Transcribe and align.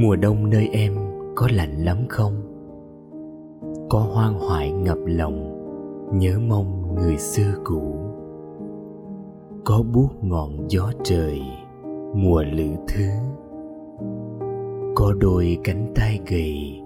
mùa 0.00 0.16
đông 0.16 0.50
nơi 0.50 0.68
em 0.72 0.92
có 1.34 1.48
lạnh 1.52 1.84
lắm 1.84 1.96
không? 2.08 2.32
Có 3.90 3.98
hoang 3.98 4.34
hoại 4.34 4.72
ngập 4.72 4.98
lòng, 5.04 5.54
nhớ 6.18 6.38
mong 6.48 6.94
người 6.94 7.16
xưa 7.16 7.52
cũ. 7.64 7.96
Có 9.64 9.82
buốt 9.94 10.08
ngọn 10.22 10.50
gió 10.68 10.92
trời, 11.04 11.40
mùa 12.14 12.42
lữ 12.42 12.68
thứ. 12.88 13.04
Có 14.94 15.14
đôi 15.20 15.58
cánh 15.64 15.92
tay 15.94 16.20
gầy, 16.26 16.82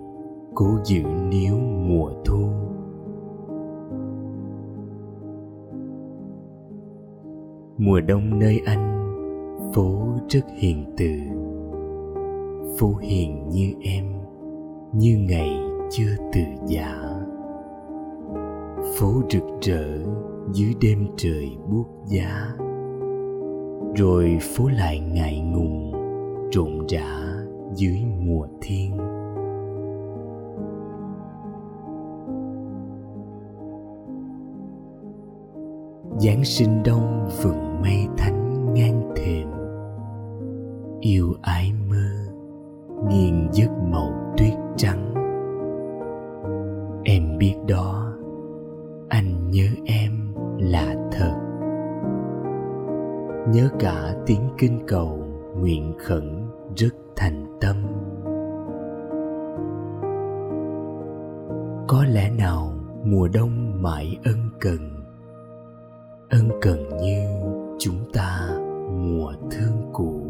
cố 0.55 0.67
giữ 0.85 1.03
níu 1.31 1.59
mùa 1.59 2.11
thu. 2.25 2.49
Mùa 7.79 8.01
đông 8.01 8.39
nơi 8.39 8.61
anh, 8.67 9.15
phố 9.75 10.03
rất 10.29 10.45
hiền 10.57 10.85
từ 10.97 11.42
phố 12.79 12.95
hiền 13.01 13.49
như 13.49 13.73
em, 13.83 14.05
như 14.93 15.19
ngày 15.29 15.51
chưa 15.91 16.17
từ 16.33 16.41
giả. 16.67 17.03
Phố 18.99 19.13
rực 19.31 19.43
rỡ 19.61 19.99
dưới 20.53 20.75
đêm 20.81 21.07
trời 21.17 21.51
buốt 21.71 21.87
giá. 22.07 22.49
Rồi 23.97 24.39
phố 24.41 24.69
lại 24.69 25.01
ngại 25.01 25.41
ngùng, 25.41 25.93
rộn 26.53 26.87
rã 26.89 27.35
dưới 27.75 27.99
mùa 28.21 28.47
thiên. 28.61 28.99
Giáng 36.19 36.45
sinh 36.45 36.83
đông 36.85 37.29
vừng 37.43 37.81
mây 37.81 38.07
thánh 38.17 38.75
ngang 38.75 39.13
thềm. 39.17 39.49
Yêu 41.01 41.35
ái 41.43 41.73
mơ 41.91 42.12
nhiên 43.13 43.49
giấc 43.53 43.71
màu 43.91 44.35
tuyết 44.39 44.55
trắng. 44.77 45.15
Em 47.05 47.39
biết 47.39 47.55
đó, 47.69 48.13
anh 49.09 49.51
nhớ 49.51 49.67
em 49.85 50.35
là 50.59 50.95
thật. 51.13 51.35
Nhớ 53.49 53.69
cả 53.79 54.15
tiếng 54.27 54.49
kinh 54.59 54.81
cầu 54.87 55.25
nguyện 55.57 55.95
khẩn 55.99 56.47
rất 56.77 56.95
thành 57.17 57.47
tâm. 57.61 57.77
Có 61.89 62.05
lẽ 62.05 62.31
nào 62.39 62.73
mùa 63.05 63.29
đông 63.35 63.83
mãi 63.83 64.17
ân 64.25 64.37
cần 64.61 64.79
ân 66.31 66.49
cần 66.61 66.89
như 67.03 67.25
chúng 67.79 68.13
ta 68.13 68.59
mùa 68.91 69.33
thương 69.51 69.91
cũ 69.93 70.22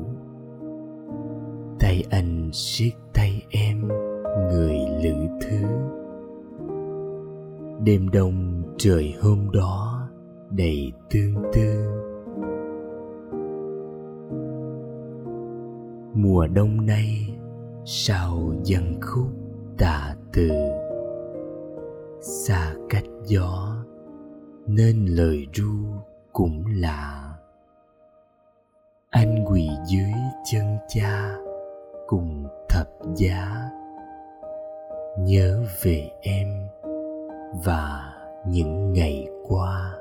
tay 2.03 2.21
anh 2.21 2.51
siết 2.53 2.93
tay 3.15 3.43
em, 3.51 3.89
người 4.51 4.77
lữ 5.03 5.15
thứ. 5.41 5.67
Đêm 7.85 8.09
đông 8.09 8.63
trời 8.79 9.15
hôm 9.21 9.51
đó 9.53 10.09
đầy 10.51 10.93
tương 11.11 11.35
tư. 11.53 11.89
Mùa 16.15 16.47
đông 16.47 16.87
nay 16.87 17.35
sao 17.85 18.55
dần 18.65 19.01
khúc 19.01 19.29
tà 19.79 20.17
từ. 20.33 20.51
Xa 22.21 22.75
cách 22.89 23.07
gió, 23.25 23.77
nên 24.67 25.07
lời 25.07 25.47
ru 25.53 25.75
cũng 26.33 26.65
lạ. 26.67 27.34
Anh 29.11 29.45
quỳ 29.47 29.69
dưới 29.87 30.13
chân 30.53 30.65
cha 30.89 31.37
cùng 32.12 32.47
thập 32.69 32.89
giá. 33.17 33.71
Nhớ 35.19 35.62
về 35.83 36.11
em 36.21 36.49
và 37.65 38.15
những 38.47 38.93
ngày 38.93 39.28
qua. 39.49 39.93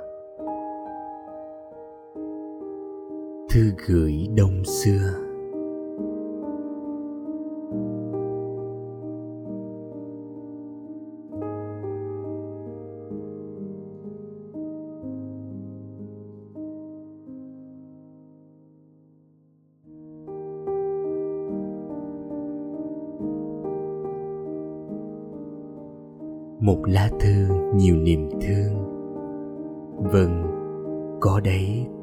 Thư 3.50 3.62
gửi 3.88 4.28
đông 4.38 4.66
xưa. 4.66 5.31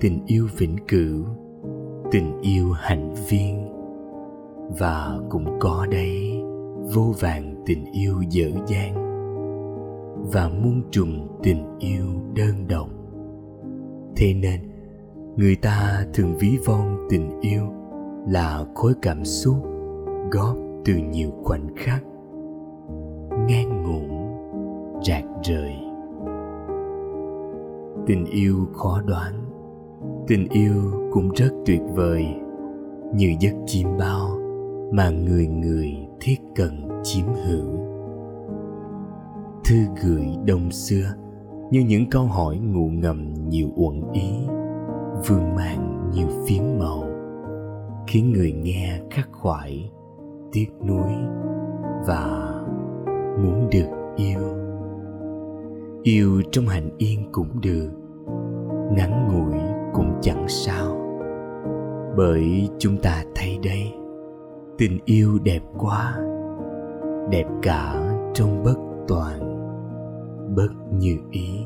Tình 0.09 0.27
yêu 0.27 0.47
vĩnh 0.57 0.77
cửu, 0.89 1.25
tình 2.11 2.41
yêu 2.41 2.73
hạnh 2.73 3.15
viên. 3.29 3.69
Và 4.79 5.19
cũng 5.31 5.59
có 5.61 5.87
đấy, 5.91 6.43
vô 6.95 7.15
vàng 7.21 7.63
tình 7.67 7.85
yêu 7.93 8.15
dở 8.31 8.51
dang. 8.67 8.95
Và 10.33 10.49
muôn 10.49 10.83
trùng 10.91 11.39
tình 11.43 11.79
yêu 11.79 12.05
đơn 12.35 12.69
độc. 12.69 12.89
Thế 14.17 14.35
nên, 14.35 14.61
người 15.37 15.57
ta 15.57 16.07
thường 16.15 16.35
ví 16.41 16.59
von 16.67 16.97
tình 17.11 17.41
yêu 17.41 17.63
là 18.29 18.65
khối 18.75 18.93
cảm 19.03 19.25
xúc 19.25 19.57
góp 20.31 20.57
từ 20.85 20.95
nhiều 20.95 21.31
khoảnh 21.43 21.67
khắc. 21.77 22.05
Ngang 23.49 23.83
ngủn, 23.83 24.11
rạc 25.03 25.25
rời. 25.43 25.73
Tình 28.07 28.25
yêu 28.25 28.57
khó 28.75 29.01
đoán 29.07 29.48
tình 30.29 30.49
yêu 30.49 30.75
cũng 31.13 31.31
rất 31.31 31.51
tuyệt 31.67 31.81
vời. 31.95 32.27
Như 33.15 33.35
giấc 33.41 33.53
chim 33.67 33.89
bao 33.99 34.29
mà 34.93 35.11
người 35.11 35.47
người 35.47 35.93
thiết 36.21 36.37
cần 36.57 36.89
chiếm 37.03 37.27
hữu. 37.27 37.79
Thư 39.65 39.77
gửi 40.03 40.27
đông 40.47 40.71
xưa 40.71 41.15
như 41.71 41.81
những 41.81 42.11
câu 42.11 42.25
hỏi 42.25 42.59
ngụ 42.59 42.89
ngầm 42.89 43.35
nhiều 43.49 43.69
uẩn 43.77 44.03
ý, 44.13 44.31
vương 45.29 45.55
mang 45.55 46.11
nhiều 46.15 46.29
phiến 46.47 46.63
màu. 46.79 47.05
Khiến 48.07 48.33
người 48.33 48.53
nghe 48.53 49.01
khắc 49.11 49.29
khoải, 49.33 49.91
tiếc 50.53 50.69
nuối 50.87 51.13
và 52.07 52.55
muốn 53.43 53.69
được 53.73 54.15
yêu. 54.17 54.41
Yêu 56.03 56.43
trong 56.53 56.67
hạnh 56.67 56.91
yên 56.99 57.29
cũng 57.33 57.61
được, 57.61 57.91
ngắn 58.93 59.29
ngủi 59.29 59.78
cũng 59.95 60.19
chẳng 60.23 60.45
sao. 60.49 60.99
Bởi 62.17 62.69
chúng 62.79 62.97
ta 62.97 63.25
thấy 63.35 63.59
đây, 63.63 63.93
tình 64.79 64.99
yêu 65.05 65.39
đẹp 65.45 65.63
quá, 65.79 66.19
đẹp 67.31 67.47
cả 67.63 67.95
trong 68.35 68.63
bất 68.65 68.77
toàn, 69.09 69.41
bất 70.57 70.69
như 70.93 71.17
ý. 71.31 71.65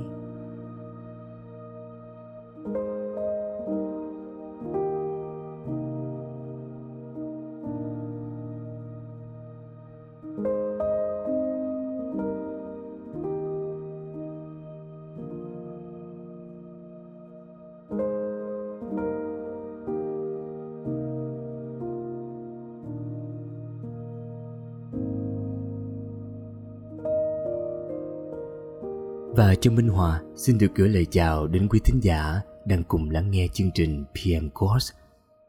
Và 29.52 29.56
Trương 29.56 29.75
Minh 29.75 29.88
Hòa 29.88 30.22
xin 30.37 30.58
được 30.58 30.75
gửi 30.75 30.88
lời 30.88 31.06
chào 31.10 31.46
đến 31.46 31.69
quý 31.69 31.81
thính 31.84 32.00
giả 32.02 32.40
đang 32.64 32.84
cùng 32.84 33.10
lắng 33.10 33.31
nghe 33.31 33.46
chương 33.52 33.70
trình 33.75 34.04
PM 34.04 34.49
Course. 34.49 34.94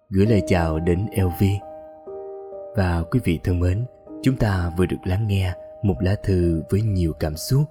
Gửi 0.10 0.26
lời 0.26 0.42
chào 0.48 0.80
đến 0.80 1.06
LV. 1.18 1.44
Và 2.76 3.04
quý 3.12 3.20
vị 3.24 3.40
thân 3.44 3.60
mến, 3.60 3.86
chúng 4.24 4.36
ta 4.36 4.72
vừa 4.78 4.86
được 4.86 4.98
lắng 5.04 5.28
nghe 5.28 5.54
một 5.84 5.96
lá 6.02 6.16
thư 6.24 6.64
với 6.70 6.82
nhiều 6.82 7.14
cảm 7.14 7.36
xúc 7.36 7.64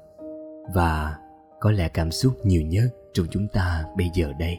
và 0.75 1.17
có 1.61 1.71
lẽ 1.71 1.89
cảm 1.89 2.11
xúc 2.11 2.35
nhiều 2.45 2.63
nhất 2.63 2.89
trong 3.13 3.27
chúng 3.31 3.49
ta 3.49 3.85
bây 3.97 4.07
giờ 4.15 4.33
đây. 4.39 4.59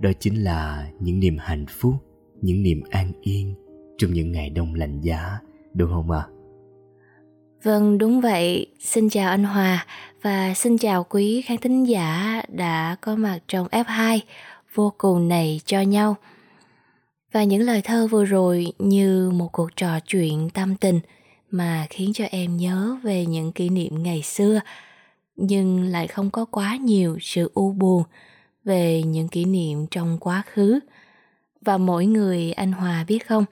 Đó 0.00 0.10
chính 0.20 0.44
là 0.44 0.90
những 1.00 1.20
niềm 1.20 1.36
hạnh 1.38 1.66
phúc, 1.68 1.94
những 2.40 2.62
niềm 2.62 2.82
an 2.90 3.12
yên 3.20 3.54
trong 3.98 4.12
những 4.12 4.32
ngày 4.32 4.50
đông 4.50 4.74
lạnh 4.74 5.00
giá, 5.00 5.38
đúng 5.74 5.90
không 5.90 6.10
ạ? 6.10 6.26
À? 6.28 6.39
Vâng, 7.62 7.98
đúng 7.98 8.20
vậy. 8.20 8.66
Xin 8.80 9.08
chào 9.08 9.30
anh 9.30 9.44
Hòa 9.44 9.86
và 10.22 10.54
xin 10.54 10.78
chào 10.78 11.04
quý 11.04 11.42
khán 11.42 11.58
thính 11.58 11.84
giả 11.84 12.42
đã 12.48 12.96
có 13.00 13.16
mặt 13.16 13.38
trong 13.48 13.66
F2 13.66 14.18
vô 14.74 14.92
cùng 14.98 15.28
này 15.28 15.60
cho 15.64 15.80
nhau. 15.80 16.16
và 17.32 17.44
những 17.44 17.62
lời 17.62 17.82
thơ 17.82 18.06
vừa 18.06 18.24
rồi 18.24 18.72
như 18.78 19.30
một 19.30 19.48
cuộc 19.52 19.76
trò 19.76 20.00
chuyện 20.00 20.50
tâm 20.50 20.76
tình 20.76 21.00
mà 21.50 21.86
khiến 21.90 22.12
cho 22.14 22.24
em 22.30 22.56
nhớ 22.56 22.96
về 23.02 23.26
những 23.26 23.52
kỷ 23.52 23.68
niệm 23.68 24.02
ngày 24.02 24.22
xưa 24.22 24.60
nhưng 25.36 25.84
lại 25.84 26.06
không 26.06 26.30
có 26.30 26.44
quá 26.44 26.76
nhiều 26.76 27.18
sự 27.20 27.50
u 27.54 27.72
buồn 27.72 28.02
về 28.64 29.02
những 29.02 29.28
kỷ 29.28 29.44
niệm 29.44 29.86
trong 29.90 30.18
quá 30.20 30.42
khứ 30.52 30.80
và 31.60 31.78
mỗi 31.78 32.06
người 32.06 32.52
anh 32.52 32.72
hòa 32.72 33.04
biết 33.08 33.26
không 33.26 33.44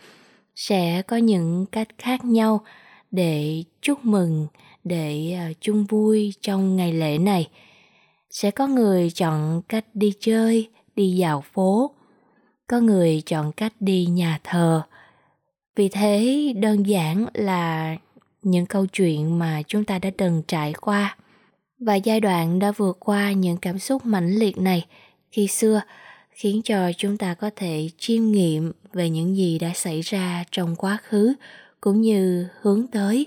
sẽ 0.54 1.02
có 1.02 1.16
những 1.16 1.66
cách 1.72 1.88
khác 1.98 2.24
nhau 2.24 2.64
để 3.10 3.64
chúc 3.82 4.04
mừng, 4.04 4.46
để 4.84 5.32
à, 5.32 5.50
chung 5.60 5.84
vui 5.84 6.34
trong 6.40 6.76
ngày 6.76 6.92
lễ 6.92 7.18
này. 7.18 7.48
Sẽ 8.30 8.50
có 8.50 8.66
người 8.66 9.10
chọn 9.10 9.62
cách 9.68 9.84
đi 9.94 10.12
chơi, 10.20 10.68
đi 10.96 11.10
dạo 11.10 11.44
phố. 11.52 11.90
Có 12.66 12.80
người 12.80 13.22
chọn 13.26 13.52
cách 13.52 13.72
đi 13.80 14.06
nhà 14.06 14.40
thờ. 14.44 14.82
Vì 15.76 15.88
thế, 15.88 16.52
đơn 16.56 16.82
giản 16.82 17.26
là 17.34 17.96
những 18.42 18.66
câu 18.66 18.86
chuyện 18.86 19.38
mà 19.38 19.62
chúng 19.66 19.84
ta 19.84 19.98
đã 19.98 20.10
từng 20.16 20.42
trải 20.48 20.72
qua. 20.72 21.16
Và 21.80 21.94
giai 21.94 22.20
đoạn 22.20 22.58
đã 22.58 22.72
vượt 22.72 22.96
qua 23.00 23.32
những 23.32 23.56
cảm 23.56 23.78
xúc 23.78 24.06
mãnh 24.06 24.34
liệt 24.34 24.58
này 24.58 24.86
khi 25.30 25.46
xưa 25.46 25.80
khiến 26.30 26.60
cho 26.64 26.92
chúng 26.96 27.16
ta 27.16 27.34
có 27.34 27.50
thể 27.56 27.88
chiêm 27.98 28.30
nghiệm 28.30 28.72
về 28.92 29.10
những 29.10 29.36
gì 29.36 29.58
đã 29.58 29.72
xảy 29.74 30.00
ra 30.00 30.44
trong 30.50 30.76
quá 30.76 30.98
khứ 31.02 31.34
cũng 31.80 32.00
như 32.00 32.46
hướng 32.60 32.86
tới 32.86 33.26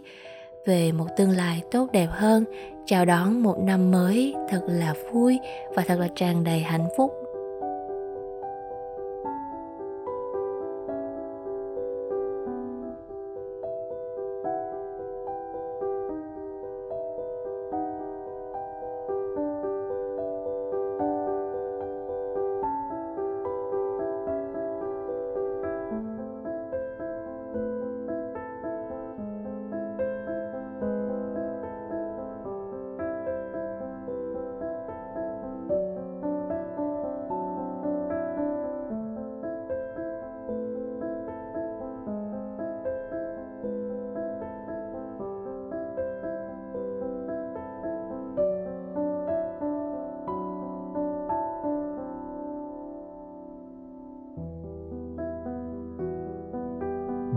về 0.67 0.91
một 0.91 1.07
tương 1.17 1.31
lai 1.31 1.61
tốt 1.71 1.89
đẹp 1.91 2.07
hơn. 2.11 2.45
Chào 2.85 3.05
đón 3.05 3.43
một 3.43 3.57
năm 3.63 3.91
mới 3.91 4.35
thật 4.49 4.61
là 4.67 4.93
vui 5.11 5.39
và 5.75 5.83
thật 5.87 5.99
là 5.99 6.07
tràn 6.15 6.43
đầy 6.43 6.59
hạnh 6.59 6.87
phúc. 6.97 7.20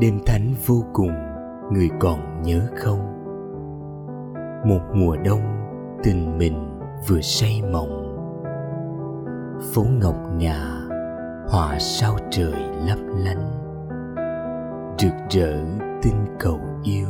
Đêm 0.05 0.19
thánh 0.27 0.55
vô 0.67 0.85
cùng, 0.93 1.13
người 1.73 1.89
còn 2.01 2.43
nhớ 2.43 2.61
không? 2.77 3.01
Một 4.65 4.81
mùa 4.95 5.17
đông, 5.25 5.41
tình 6.03 6.39
mình 6.39 6.81
vừa 7.09 7.21
say 7.21 7.63
mộng. 7.73 8.17
Phố 9.75 9.83
ngọc 10.01 10.17
ngà 10.37 10.81
hòa 11.49 11.79
sao 11.79 12.17
trời 12.31 12.55
lấp 12.87 12.99
lánh. 13.17 13.51
Rực 14.99 15.13
rỡ 15.31 15.65
tinh 16.03 16.27
cầu 16.39 16.61
yêu. 16.83 17.09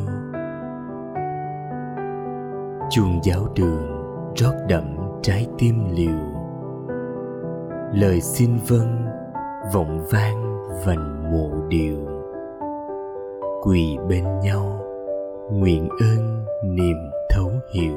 Chuông 2.91 3.21
giáo 3.23 3.47
đường 3.55 4.05
rót 4.37 4.55
đậm 4.69 4.97
trái 5.23 5.47
tim 5.59 5.85
liều. 5.91 6.21
Lời 7.93 8.21
xin 8.21 8.51
vâng 8.69 9.07
vọng 9.75 10.07
vang 10.11 10.59
vành 10.87 11.33
mộ 11.33 11.51
điều 11.69 12.14
quỳ 13.65 13.99
bên 14.09 14.25
nhau. 14.41 14.81
Nguyện 15.53 15.89
ơn 16.01 16.45
niềm 16.65 16.97
thấu 17.31 17.51
hiểu. 17.75 17.97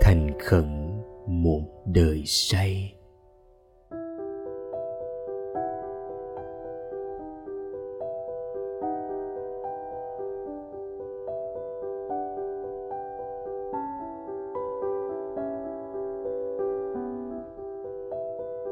Thành 0.00 0.28
khẩn 0.38 1.00
một 1.26 1.60
đời 1.84 2.22
say. 2.26 2.94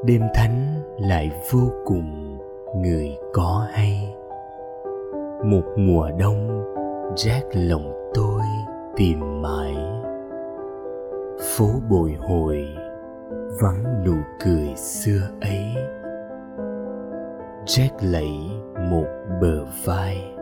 Đêm 0.04 0.22
thánh 0.34 0.82
lại 0.98 1.30
vô 1.50 1.70
cùng 1.84 2.38
người 2.76 3.16
có 3.32 3.66
hay 3.72 4.15
một 5.46 5.62
mùa 5.76 6.10
đông, 6.18 6.64
rét 7.16 7.42
lòng 7.52 8.10
tôi 8.14 8.42
tìm 8.96 9.42
mãi. 9.42 9.76
Phố 11.40 11.66
bồi 11.90 12.16
hồi, 12.20 12.64
vắng 13.60 14.04
nụ 14.04 14.14
cười 14.44 14.74
xưa 14.76 15.20
ấy. 15.40 15.74
Rét 17.66 17.90
lẫy 18.02 18.30
một 18.90 19.06
bờ 19.40 19.64
vai. 19.84 20.34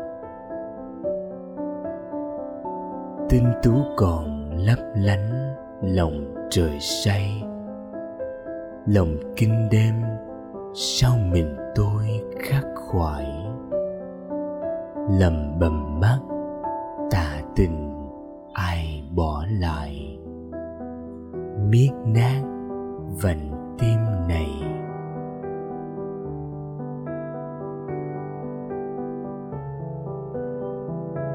Tinh 3.28 3.52
tú 3.62 3.72
còn 3.96 4.50
lấp 4.66 4.78
lánh 4.94 5.54
lòng 5.82 6.34
trời 6.50 6.80
say. 6.80 7.42
Lòng 8.86 9.16
kinh 9.36 9.68
đêm, 9.70 9.94
sao 10.74 11.16
mình 11.32 11.56
tôi 11.74 12.22
khắc 12.38 12.64
khoải? 12.74 13.53
Lầm 15.08 15.58
bầm 15.60 16.00
mắt, 16.00 16.18
tà 17.10 17.40
tình 17.56 17.94
ai 18.52 19.02
bỏ 19.14 19.44
lại? 19.60 20.18
Miết 21.70 21.90
nát 22.06 22.42
vành 23.22 23.74
tim 23.78 23.98
này. 24.28 24.48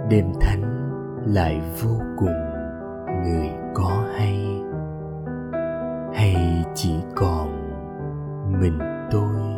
Đêm 0.09 0.25
thánh 0.41 0.63
lại 1.25 1.61
vô 1.81 1.95
cùng, 2.17 2.51
người 3.23 3.49
có 3.73 4.03
hay? 4.17 4.61
Hay 6.13 6.63
chỉ 6.73 6.95
còn 7.15 7.49
mình 8.61 8.79
tôi? 9.11 9.48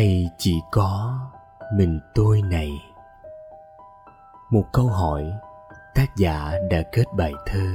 Hay 0.00 0.30
chỉ 0.38 0.60
có 0.70 1.18
mình 1.74 2.00
tôi 2.14 2.42
này? 2.42 2.70
Một 4.50 4.64
câu 4.72 4.86
hỏi 4.86 5.32
tác 5.94 6.06
giả 6.16 6.52
đã 6.70 6.82
kết 6.92 7.04
bài 7.16 7.32
thơ 7.46 7.66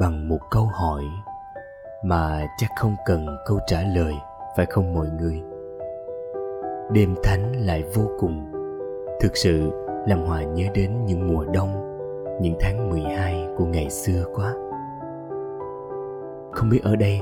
bằng 0.00 0.28
một 0.28 0.38
câu 0.50 0.64
hỏi 0.64 1.04
mà 2.04 2.46
chắc 2.58 2.70
không 2.76 2.96
cần 3.06 3.26
câu 3.46 3.58
trả 3.66 3.82
lời 3.82 4.14
phải 4.56 4.66
không 4.66 4.94
mọi 4.94 5.06
người? 5.20 5.42
Đêm 6.92 7.14
thánh 7.22 7.66
lại 7.66 7.84
vô 7.94 8.10
cùng. 8.20 8.52
Thực 9.20 9.36
sự 9.36 9.70
làm 10.06 10.22
Hòa 10.22 10.42
nhớ 10.42 10.64
đến 10.74 11.04
những 11.04 11.28
mùa 11.28 11.44
đông, 11.44 11.72
những 12.40 12.56
tháng 12.60 12.90
12 12.90 13.46
của 13.56 13.64
ngày 13.64 13.90
xưa 13.90 14.24
quá. 14.34 14.54
Không 16.52 16.68
biết 16.70 16.80
ở 16.82 16.96
đây, 16.96 17.20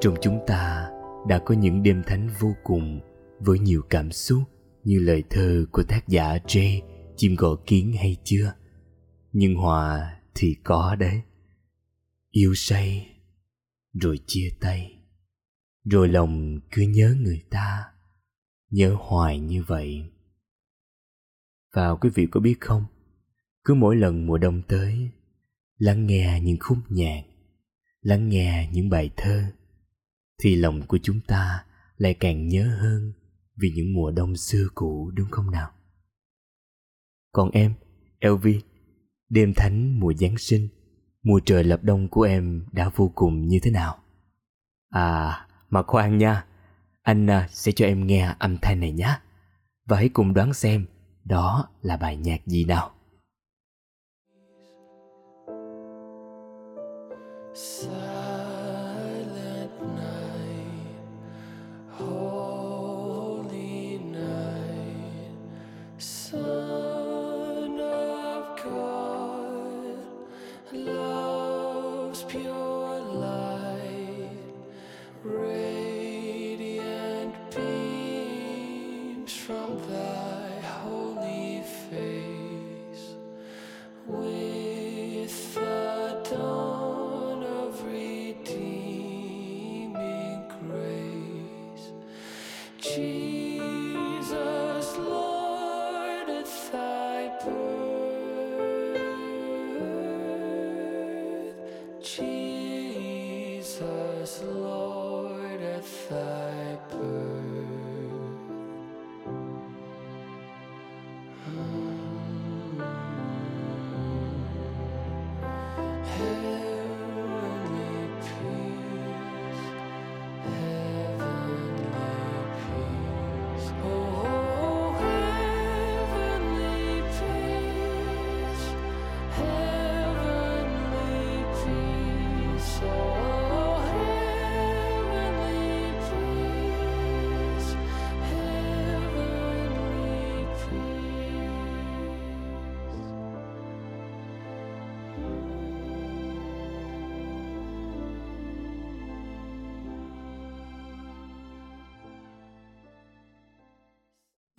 trong 0.00 0.14
chúng 0.20 0.38
ta 0.46 0.90
đã 1.26 1.38
có 1.38 1.54
những 1.54 1.82
đêm 1.82 2.02
thánh 2.06 2.28
vô 2.40 2.48
cùng 2.64 3.00
với 3.40 3.58
nhiều 3.58 3.82
cảm 3.90 4.12
xúc 4.12 4.42
như 4.84 5.00
lời 5.00 5.22
thơ 5.30 5.66
của 5.72 5.82
tác 5.82 6.08
giả 6.08 6.38
Jay 6.46 6.80
Chim 7.16 7.34
gò 7.34 7.56
kiến 7.66 7.92
hay 7.92 8.16
chưa? 8.24 8.52
Nhưng 9.32 9.54
Hòa 9.54 10.20
thì 10.34 10.56
có 10.64 10.96
đấy. 10.98 11.22
Yêu 12.30 12.54
say, 12.54 13.06
rồi 13.92 14.18
chia 14.26 14.50
tay, 14.60 14.98
rồi 15.84 16.08
lòng 16.08 16.60
cứ 16.70 16.82
nhớ 16.82 17.16
người 17.20 17.42
ta, 17.50 17.84
nhớ 18.70 18.96
hoài 18.98 19.40
như 19.40 19.62
vậy 19.62 20.02
và 21.74 21.94
quý 21.94 22.10
vị 22.14 22.26
có 22.30 22.40
biết 22.40 22.60
không, 22.60 22.84
cứ 23.64 23.74
mỗi 23.74 23.96
lần 23.96 24.26
mùa 24.26 24.38
đông 24.38 24.62
tới, 24.68 25.10
lắng 25.78 26.06
nghe 26.06 26.40
những 26.42 26.56
khúc 26.60 26.78
nhạc, 26.88 27.22
lắng 28.00 28.28
nghe 28.28 28.70
những 28.72 28.88
bài 28.88 29.10
thơ 29.16 29.44
thì 30.42 30.56
lòng 30.56 30.86
của 30.86 30.98
chúng 31.02 31.20
ta 31.20 31.64
lại 31.96 32.14
càng 32.14 32.48
nhớ 32.48 32.76
hơn 32.80 33.12
vì 33.60 33.72
những 33.76 33.94
mùa 33.94 34.10
đông 34.10 34.36
xưa 34.36 34.68
cũ, 34.74 35.10
đúng 35.14 35.30
không 35.30 35.50
nào? 35.50 35.70
Còn 37.32 37.50
em 37.50 37.74
elvi 38.18 38.62
đêm 39.28 39.52
thánh 39.56 40.00
mùa 40.00 40.12
giáng 40.12 40.38
sinh, 40.38 40.68
mùa 41.22 41.40
trời 41.44 41.64
lập 41.64 41.80
đông 41.82 42.08
của 42.08 42.22
em 42.22 42.66
đã 42.72 42.90
vô 42.96 43.12
cùng 43.14 43.46
như 43.46 43.58
thế 43.62 43.70
nào? 43.70 43.98
À 44.90 45.46
mà 45.70 45.82
khoan 45.82 46.18
nha, 46.18 46.44
anh 47.02 47.30
à, 47.30 47.48
sẽ 47.50 47.72
cho 47.72 47.86
em 47.86 48.06
nghe 48.06 48.34
âm 48.38 48.58
thanh 48.62 48.80
này 48.80 48.92
nhé 48.92 49.18
và 49.86 49.96
hãy 49.96 50.08
cùng 50.08 50.34
đoán 50.34 50.54
xem 50.54 50.86
đó 51.24 51.68
là 51.82 51.96
bài 51.96 52.16
nhạc 52.16 52.46
gì 52.46 52.64
nào. 52.64 52.90
Mm-hmm. 111.48 111.77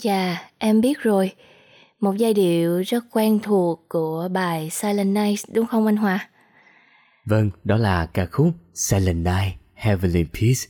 Dạ, 0.02 0.38
em 0.58 0.82
biết 0.82 1.00
rồi. 1.00 1.32
Một 2.00 2.14
giai 2.18 2.34
điệu 2.34 2.82
rất 2.82 3.04
quen 3.12 3.40
thuộc 3.44 3.86
của 3.90 4.28
bài 4.32 4.70
Silent 4.70 5.16
Night 5.16 5.40
đúng 5.54 5.66
không 5.66 5.86
anh 5.86 5.98
Hòa? 5.98 6.30
Vâng, 7.26 7.50
đó 7.64 7.78
là 7.78 8.06
ca 8.06 8.26
khúc 8.26 8.48
Silent 8.74 9.26
Night, 9.26 9.54
Heavenly 9.74 10.24
Peace. 10.24 10.62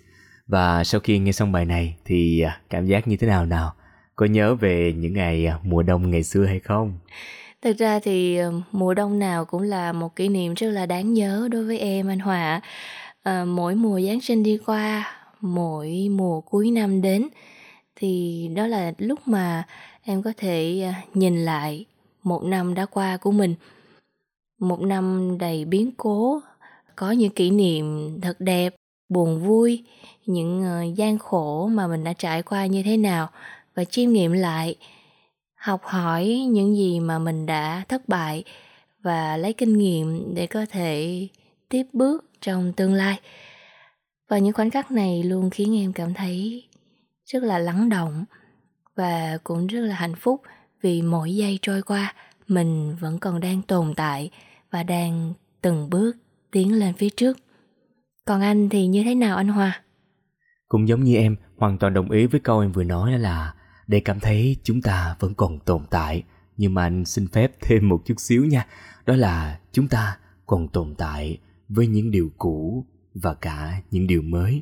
Và 0.47 0.83
sau 0.83 1.01
khi 1.01 1.19
nghe 1.19 1.31
xong 1.31 1.51
bài 1.51 1.65
này 1.65 1.95
thì 2.05 2.41
à, 2.41 2.61
cảm 2.69 2.85
giác 2.85 3.07
như 3.07 3.17
thế 3.17 3.27
nào 3.27 3.45
nào? 3.45 3.73
Có 4.15 4.25
nhớ 4.25 4.55
về 4.55 4.93
những 4.97 5.13
ngày 5.13 5.45
à, 5.45 5.59
mùa 5.63 5.83
đông 5.83 6.11
ngày 6.11 6.23
xưa 6.23 6.45
hay 6.45 6.59
không? 6.59 6.99
Thực 7.61 7.77
ra 7.77 7.99
thì 7.99 8.37
à, 8.37 8.47
mùa 8.71 8.93
đông 8.93 9.19
nào 9.19 9.45
cũng 9.45 9.61
là 9.61 9.93
một 9.93 10.15
kỷ 10.15 10.29
niệm 10.29 10.53
rất 10.53 10.69
là 10.69 10.85
đáng 10.85 11.13
nhớ 11.13 11.47
đối 11.51 11.65
với 11.65 11.79
em 11.79 12.07
anh 12.07 12.19
Hòa. 12.19 12.61
À, 13.23 13.45
mỗi 13.45 13.75
mùa 13.75 13.99
Giáng 14.01 14.21
sinh 14.21 14.43
đi 14.43 14.57
qua, 14.65 15.11
mỗi 15.41 16.07
mùa 16.11 16.41
cuối 16.41 16.71
năm 16.71 17.01
đến 17.01 17.27
thì 17.99 18.47
đó 18.55 18.67
là 18.67 18.93
lúc 18.97 19.19
mà 19.27 19.63
em 20.03 20.21
có 20.21 20.33
thể 20.37 20.81
à, 20.81 21.03
nhìn 21.13 21.45
lại 21.45 21.85
một 22.23 22.43
năm 22.43 22.73
đã 22.73 22.85
qua 22.85 23.17
của 23.17 23.31
mình. 23.31 23.55
Một 24.59 24.81
năm 24.81 25.37
đầy 25.39 25.65
biến 25.65 25.91
cố, 25.97 26.41
có 26.95 27.11
những 27.11 27.31
kỷ 27.31 27.51
niệm 27.51 28.17
thật 28.21 28.39
đẹp, 28.39 28.75
buồn 29.09 29.43
vui, 29.43 29.83
những 30.25 30.63
ờ, 30.63 30.83
gian 30.95 31.17
khổ 31.17 31.67
mà 31.67 31.87
mình 31.87 32.03
đã 32.03 32.13
trải 32.13 32.43
qua 32.43 32.65
như 32.65 32.83
thế 32.83 32.97
nào 32.97 33.29
và 33.75 33.83
chiêm 33.85 34.09
nghiệm 34.09 34.31
lại, 34.31 34.75
học 35.55 35.81
hỏi 35.83 36.25
những 36.49 36.75
gì 36.75 36.99
mà 36.99 37.19
mình 37.19 37.45
đã 37.45 37.83
thất 37.87 38.09
bại 38.09 38.43
và 39.01 39.37
lấy 39.37 39.53
kinh 39.53 39.77
nghiệm 39.77 40.35
để 40.35 40.47
có 40.47 40.65
thể 40.69 41.27
tiếp 41.69 41.83
bước 41.93 42.25
trong 42.41 42.73
tương 42.73 42.93
lai. 42.93 43.19
Và 44.29 44.37
những 44.37 44.53
khoảnh 44.53 44.69
khắc 44.69 44.91
này 44.91 45.23
luôn 45.23 45.49
khiến 45.49 45.77
em 45.77 45.93
cảm 45.93 46.13
thấy 46.13 46.63
rất 47.33 47.43
là 47.43 47.59
lắng 47.59 47.89
động 47.89 48.25
và 48.95 49.37
cũng 49.43 49.67
rất 49.67 49.81
là 49.81 49.95
hạnh 49.95 50.15
phúc 50.15 50.41
vì 50.81 51.01
mỗi 51.01 51.35
giây 51.35 51.59
trôi 51.61 51.81
qua 51.81 52.13
mình 52.47 52.95
vẫn 52.99 53.19
còn 53.19 53.39
đang 53.39 53.61
tồn 53.61 53.93
tại 53.95 54.31
và 54.71 54.83
đang 54.83 55.33
từng 55.61 55.89
bước 55.89 56.17
tiến 56.51 56.73
lên 56.73 56.93
phía 56.93 57.09
trước. 57.09 57.37
Còn 58.25 58.41
anh 58.41 58.69
thì 58.69 58.87
như 58.87 59.03
thế 59.03 59.15
nào 59.15 59.37
anh 59.37 59.47
hoa 59.47 59.83
cũng 60.69 60.87
giống 60.87 61.03
như 61.03 61.15
em, 61.15 61.35
hoàn 61.57 61.77
toàn 61.77 61.93
đồng 61.93 62.11
ý 62.11 62.25
với 62.25 62.39
câu 62.39 62.59
em 62.59 62.71
vừa 62.71 62.83
nói 62.83 63.11
đó 63.11 63.17
là 63.17 63.53
để 63.87 63.99
cảm 63.99 64.19
thấy 64.19 64.55
chúng 64.63 64.81
ta 64.81 65.15
vẫn 65.19 65.33
còn 65.33 65.59
tồn 65.59 65.81
tại. 65.89 66.23
Nhưng 66.57 66.73
mà 66.73 66.83
anh 66.83 67.05
xin 67.05 67.27
phép 67.27 67.51
thêm 67.61 67.89
một 67.89 68.01
chút 68.05 68.15
xíu 68.17 68.45
nha, 68.45 68.67
đó 69.05 69.15
là 69.15 69.59
chúng 69.71 69.87
ta 69.87 70.17
còn 70.45 70.67
tồn 70.67 70.95
tại 70.97 71.37
với 71.69 71.87
những 71.87 72.11
điều 72.11 72.29
cũ 72.37 72.85
và 73.13 73.33
cả 73.33 73.81
những 73.91 74.07
điều 74.07 74.21
mới 74.21 74.61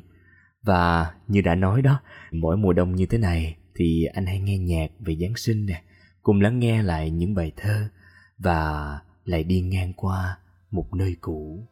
và 0.62 1.14
như 1.28 1.40
đã 1.40 1.54
nói 1.54 1.82
đó, 1.82 2.00
mỗi 2.32 2.56
mùa 2.56 2.72
đông 2.72 2.94
như 2.94 3.06
thế 3.06 3.18
này 3.18 3.56
thì 3.74 4.04
anh 4.04 4.26
hay 4.26 4.40
nghe 4.40 4.58
nhạc 4.58 4.86
về 4.98 5.16
Giáng 5.16 5.36
sinh 5.36 5.66
nè, 5.66 5.82
cùng 6.22 6.40
lắng 6.40 6.58
nghe 6.58 6.82
lại 6.82 7.10
những 7.10 7.34
bài 7.34 7.52
thơ 7.56 7.88
và 8.38 8.98
lại 9.24 9.44
đi 9.44 9.60
ngang 9.60 9.92
qua 9.92 10.38
một 10.70 10.94
nơi 10.94 11.16
cũ. 11.20 11.68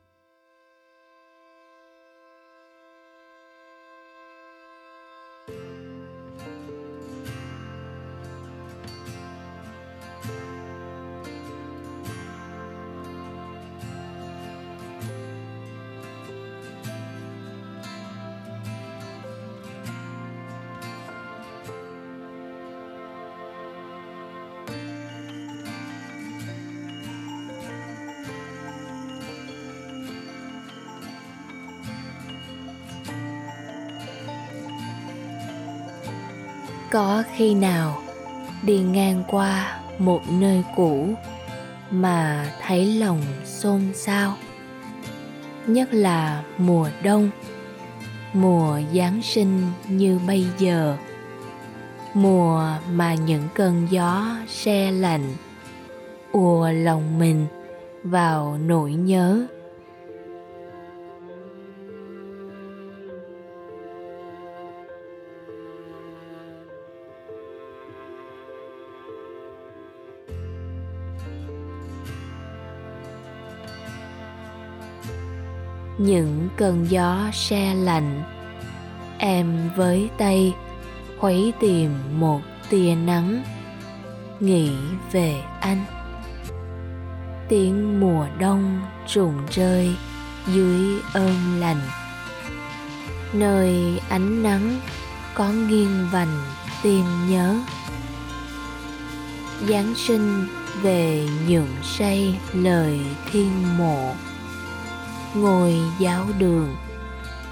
Khi 37.36 37.54
nào 37.54 38.02
đi 38.62 38.78
ngang 38.78 39.22
qua 39.28 39.80
một 39.98 40.20
nơi 40.30 40.64
cũ 40.76 41.14
mà 41.90 42.50
thấy 42.66 42.86
lòng 42.86 43.20
xôn 43.44 43.80
xao? 43.94 44.34
Nhất 45.66 45.94
là 45.94 46.42
mùa 46.58 46.88
đông, 47.02 47.30
mùa 48.32 48.80
giáng 48.94 49.20
sinh 49.22 49.62
như 49.88 50.20
bây 50.26 50.46
giờ, 50.58 50.96
mùa 52.14 52.64
mà 52.90 53.14
những 53.14 53.48
cơn 53.54 53.86
gió 53.90 54.36
se 54.48 54.90
lạnh, 54.90 55.34
ùa 56.32 56.70
lòng 56.70 57.18
mình 57.18 57.46
vào 58.02 58.58
nỗi 58.66 58.92
nhớ. 58.92 59.46
Những 75.98 76.48
cơn 76.56 76.90
gió 76.90 77.18
se 77.32 77.74
lạnh. 77.74 78.22
Em 79.18 79.70
với 79.76 80.10
tay 80.18 80.54
khuấy 81.18 81.52
tìm 81.60 81.90
một 82.18 82.40
tia 82.70 82.94
nắng. 82.94 83.42
Nghĩ 84.40 84.70
về 85.12 85.42
anh. 85.60 85.84
Tiếng 87.48 88.00
mùa 88.00 88.26
đông 88.38 88.80
trùng 89.06 89.34
rơi 89.50 89.96
dưới 90.46 91.00
ơn 91.12 91.60
lành 91.60 91.80
nơi 93.32 94.00
ánh 94.08 94.42
nắng 94.42 94.80
có 95.34 95.48
nghiêng 95.48 96.08
vành 96.12 96.42
tìm 96.82 97.04
nhớ. 97.28 97.54
Giáng 99.68 99.94
sinh 99.96 100.46
về 100.82 101.28
nhượng 101.48 101.76
say 101.82 102.40
lời 102.52 103.00
thiên 103.32 103.78
mộ 103.78 104.14
ngồi 105.36 105.74
giáo 105.98 106.24
đường 106.38 106.76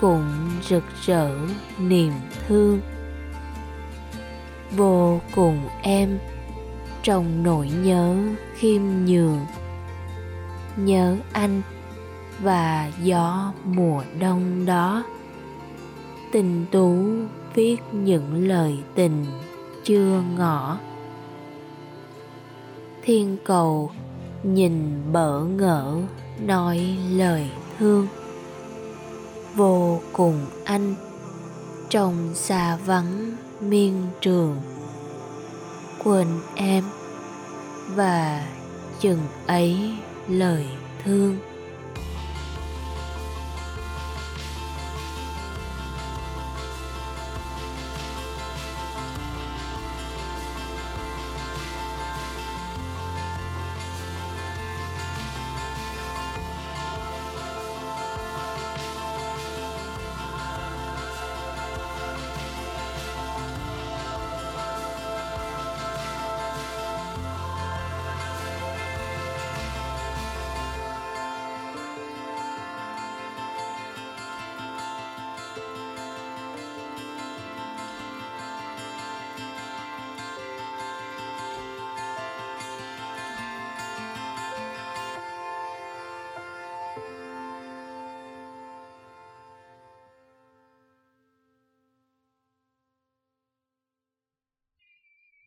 cũng 0.00 0.50
rực 0.62 0.84
rỡ 1.06 1.30
niềm 1.78 2.12
thương. 2.48 2.80
Vô 4.76 5.20
cùng 5.34 5.68
em 5.82 6.18
trong 7.02 7.42
nỗi 7.42 7.70
nhớ 7.82 8.16
khiêm 8.54 8.82
nhường. 9.06 9.40
Nhớ 10.76 11.16
anh 11.32 11.62
và 12.40 12.90
gió 13.02 13.52
mùa 13.64 14.02
đông 14.20 14.66
đó. 14.66 15.04
Tình 16.32 16.66
tú 16.70 16.96
viết 17.54 17.76
những 17.92 18.48
lời 18.48 18.78
tình 18.94 19.26
chưa 19.84 20.22
ngỏ. 20.36 20.78
Thiên 23.02 23.36
cầu 23.44 23.90
nhìn 24.42 25.02
bỡ 25.12 25.40
ngỡ 25.40 25.96
nói 26.46 26.98
lời 27.10 27.50
thương 27.78 28.08
vô 29.54 30.00
cùng 30.12 30.46
anh, 30.64 30.94
trong 31.90 32.30
xa 32.34 32.78
vắng 32.86 33.36
miên 33.60 34.06
trường. 34.20 34.56
Quên 36.04 36.26
em 36.54 36.84
và 37.94 38.46
chừng 39.00 39.20
ấy 39.46 39.94
lời 40.28 40.66
thương. 41.04 41.36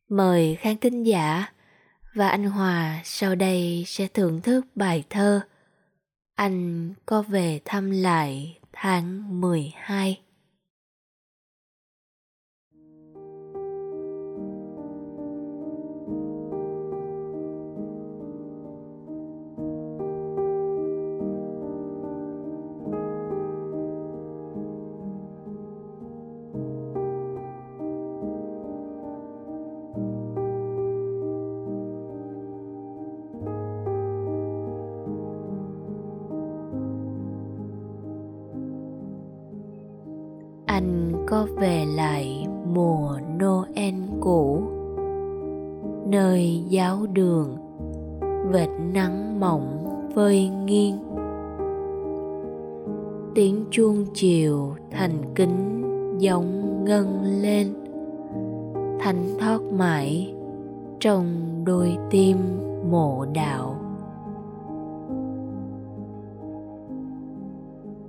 Mời 0.10 0.56
khán 0.56 0.78
thính 0.78 1.04
giả 1.04 1.46
và 2.13 2.28
anh 2.30 2.43
Hòa 2.46 3.02
sau 3.04 3.36
đây 3.36 3.84
sẽ 3.88 4.08
thưởng 4.08 4.41
thức 4.41 4.65
bài 4.76 5.04
thơ 5.10 5.41
Anh 6.36 6.93
có 7.06 7.22
về 7.22 7.60
thăm 7.65 7.91
lại 7.91 8.58
tháng 8.74 9.41
12. 9.41 10.22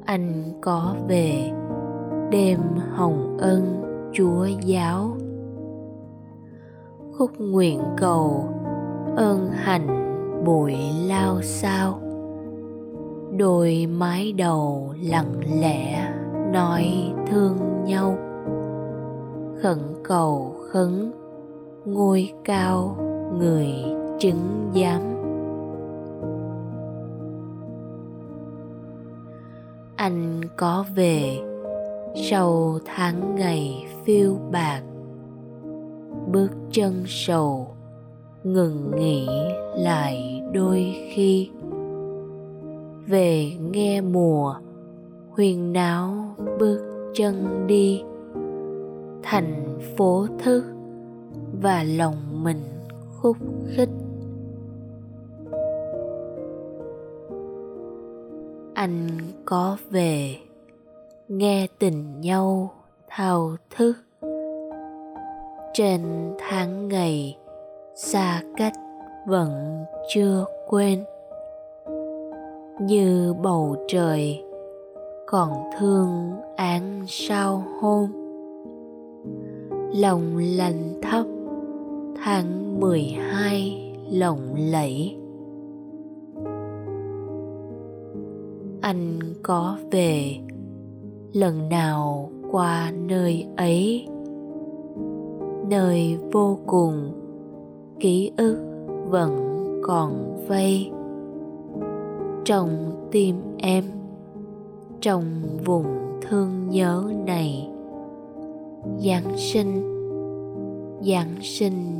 Anh 0.08 0.42
có 0.60 0.94
về. 1.08 1.50
Đêm 2.30 2.60
hồng 2.90 3.36
ân 3.40 3.82
chúa 4.12 4.46
giáo. 4.64 5.16
Khúc 7.18 7.30
nguyện 7.38 7.80
cầu 7.96 8.48
ơn 9.16 9.50
hạnh 9.52 10.14
bụi 10.44 10.74
lao 11.06 11.42
sao. 11.42 12.00
Đôi 13.36 13.86
mái 13.86 14.32
đầu 14.32 14.94
lặng 15.02 15.40
lẽ 15.60 16.12
nói 16.52 17.12
thương 17.30 17.56
nhau. 17.84 18.16
Khẩn 19.62 19.78
cầu 20.04 20.54
khấn, 20.70 21.12
ngôi 21.84 22.32
cao 22.44 22.96
người 23.38 23.68
chứng 24.18 24.70
giám. 24.74 25.17
Anh 30.08 30.40
có 30.56 30.84
về 30.94 31.38
sau 32.30 32.78
tháng 32.84 33.34
ngày 33.34 33.86
phiêu 34.04 34.36
bạc 34.52 34.82
bước 36.32 36.50
chân 36.72 37.02
sầu 37.06 37.68
ngừng 38.44 38.90
nghỉ 38.96 39.28
lại 39.76 40.42
đôi 40.52 40.94
khi. 41.12 41.50
Về 43.06 43.52
nghe 43.72 44.00
mùa, 44.00 44.54
huyền 45.30 45.72
náo 45.72 46.34
bước 46.58 47.10
chân 47.14 47.66
đi. 47.66 48.02
Thành 49.22 49.78
phố 49.96 50.26
thức 50.44 50.64
và 51.62 51.82
lòng 51.82 52.44
mình 52.44 52.62
khúc 53.16 53.36
khích. 53.76 53.97
Anh 58.78 59.08
có 59.44 59.76
về 59.90 60.36
nghe 61.28 61.66
tình 61.78 62.20
nhau 62.20 62.70
thao 63.08 63.56
thức. 63.76 63.94
Trên 65.74 66.02
tháng 66.38 66.88
ngày, 66.88 67.36
xa 67.94 68.42
cách 68.56 68.72
vẫn 69.26 69.84
chưa 70.14 70.44
quên. 70.68 71.04
Như 72.80 73.34
bầu 73.42 73.76
trời 73.88 74.42
còn 75.26 75.52
thương 75.78 76.32
án 76.56 77.04
sao 77.08 77.64
hôn 77.80 78.10
lòng 79.94 80.36
lành 80.36 81.00
thấp 81.02 81.26
tháng 82.24 82.80
mười 82.80 83.02
hai 83.02 83.92
lộng 84.10 84.54
lẫy. 84.56 85.16
Anh 88.88 89.18
có 89.42 89.78
về 89.90 90.36
lần 91.32 91.68
nào 91.68 92.30
qua 92.50 92.92
nơi 93.06 93.46
ấy? 93.56 94.08
Nơi 95.68 96.18
vô 96.32 96.58
cùng, 96.66 97.12
ký 98.00 98.30
ức 98.36 98.58
vẫn 99.08 99.30
còn 99.82 100.36
vây. 100.48 100.90
Trong 102.44 102.68
tim 103.10 103.36
em, 103.58 103.84
trong 105.00 105.24
vùng 105.64 105.86
thương 106.28 106.70
nhớ 106.70 107.04
này, 107.26 107.68
giáng 108.98 109.36
sinh 109.36 109.82
giáng 111.02 111.34
sinh 111.42 111.98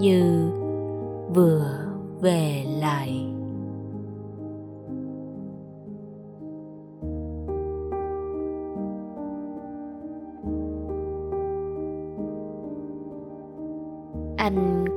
như 0.00 0.50
vừa 1.34 1.78
về 2.20 2.64
lại. 2.80 3.33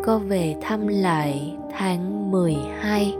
Có 0.08 0.18
về 0.18 0.56
thăm 0.62 0.88
lại 0.88 1.56
tháng 1.78 2.32
12 2.32 3.14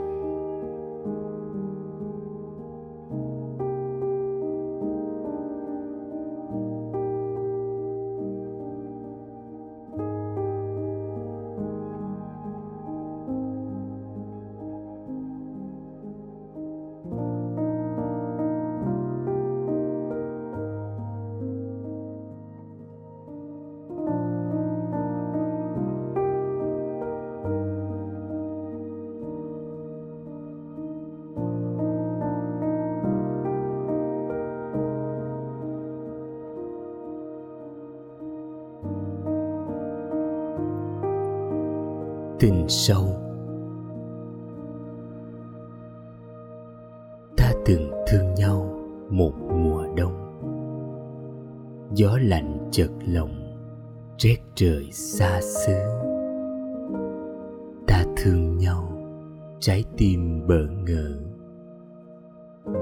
tình 42.40 42.64
sâu. 42.68 43.04
Ta 47.36 47.52
từng 47.66 47.90
thương 48.06 48.34
nhau 48.34 48.78
một 49.10 49.32
mùa 49.38 49.84
đông. 49.96 50.14
Gió 51.94 52.18
lạnh 52.22 52.68
chợt 52.70 52.90
lòng 53.06 53.56
rét 54.18 54.36
trời 54.54 54.88
xa 54.92 55.40
xứ. 55.40 55.74
Ta 57.86 58.04
thương 58.16 58.58
nhau 58.58 58.92
trái 59.60 59.84
tim 59.96 60.46
bỡ 60.46 60.66
ngỡ. 60.86 61.18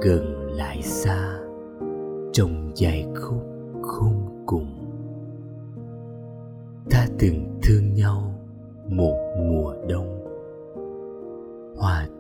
Gần 0.03 0.51
lại 0.51 0.83
xa, 0.83 1.39
trong 2.33 2.71
dài 2.75 3.07
khúc 3.15 3.56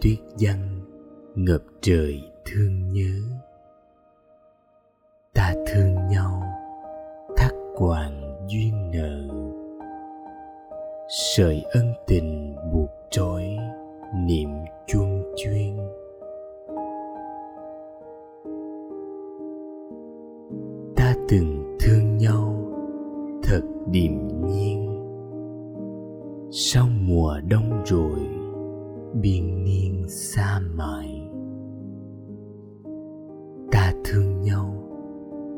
tuyết 0.06 0.18
văng 0.40 0.80
ngập 1.34 1.62
trời 1.80 2.22
thương 2.44 2.92
nhớ. 2.92 3.20
Ta 5.34 5.54
thương 5.66 5.94
nhau 6.10 6.42
thắt 7.36 7.52
quàng 7.76 8.46
duyên 8.48 8.90
nợ. 8.90 9.34
Sợi 11.08 11.62
ân 11.72 11.92
tình 12.06 12.56
buộc 12.72 12.90
trói 13.10 13.56
niệm 14.16 14.48
chuông 14.86 15.34
chuyên. 15.36 15.76
Ta 20.96 21.14
từng 21.28 21.76
thương 21.80 22.16
nhau 22.16 22.72
thật 23.42 23.62
điềm 23.90 24.12
nhiên. 24.46 24.86
Sau 26.50 26.86
mùa 27.00 27.40
đông 27.48 27.82
rồi 27.84 28.45
biên 29.20 29.64
niên 29.64 30.08
xa 30.08 30.60
mãi 30.74 31.22
ta 33.72 33.92
thương 34.04 34.40
nhau 34.42 34.90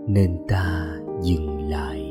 nên 0.09 0.37
ta 0.49 0.97
dừng 1.23 1.69
lại. 1.69 2.08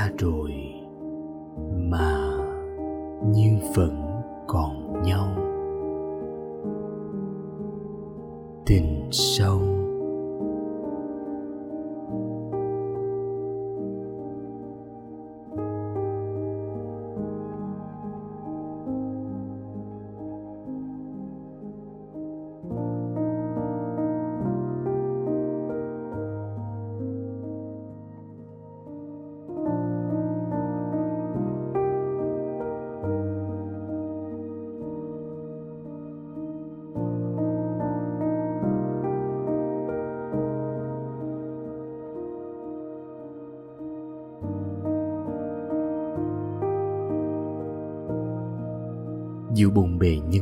Xa 0.00 0.10
rồi 0.18 0.52
mà 1.76 2.30
như 3.26 3.58
vẫn 3.74 4.22
còn 4.46 5.02
nhau. 5.02 5.26
Tình 8.66 9.08
sâu 9.12 9.69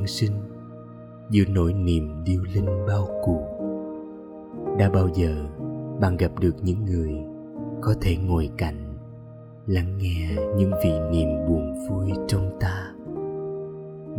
sinh 0.09 0.33
giữa 1.31 1.45
nỗi 1.49 1.73
niềm 1.73 2.25
điêu 2.25 2.43
linh 2.55 2.87
bao 2.87 3.09
cuộc 3.25 3.59
đã 4.79 4.91
bao 4.91 5.09
giờ 5.15 5.47
bạn 6.01 6.17
gặp 6.17 6.33
được 6.41 6.57
những 6.63 6.85
người 6.85 7.15
có 7.81 7.95
thể 8.01 8.17
ngồi 8.17 8.51
cạnh, 8.57 8.95
lắng 9.67 9.99
nghe 9.99 10.37
những 10.57 10.73
vị 10.85 10.93
niềm 11.11 11.29
buồn 11.49 11.75
vui 11.89 12.13
trong 12.29 12.51
ta? 12.61 12.93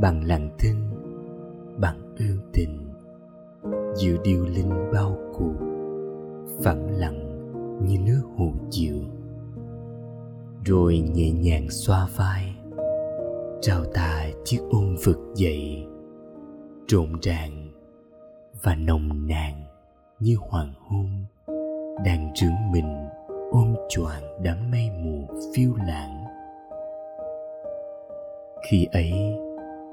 Bằng 0.02 0.23
lặng 0.23 0.49
thinh 0.60 0.75
bằng 1.78 2.15
ương 2.19 2.39
tình 2.54 2.80
giữa 3.95 4.17
điêu 4.23 4.45
linh 4.45 4.91
bao 4.93 5.17
cuộc 5.34 5.56
phẳng 6.63 6.91
lặng 6.91 7.30
như 7.88 7.99
nước 7.99 8.21
hồ 8.38 8.52
chiều 8.69 8.97
rồi 10.65 10.99
nhẹ 10.99 11.32
nhàng 11.32 11.69
xoa 11.69 12.08
vai 12.15 12.59
trao 13.62 13.86
ta 13.93 14.26
chiếc 14.43 14.60
ôm 14.69 14.95
vực 15.06 15.17
dậy, 15.36 15.86
trộn 16.88 17.19
ràng 17.22 17.72
và 18.63 18.76
nồng 18.76 19.28
nàn 19.28 19.63
như 20.19 20.36
hoàng 20.39 20.74
hôn 20.80 21.08
đang 22.06 22.32
trướng 22.36 22.72
mình 22.72 23.08
ôm 23.52 23.76
choàng 23.89 24.43
đám 24.43 24.72
mây 24.72 24.89
mù 25.04 25.28
phiêu 25.56 25.72
lãng. 25.88 26.26
Khi 28.69 28.88
ấy, 28.91 29.13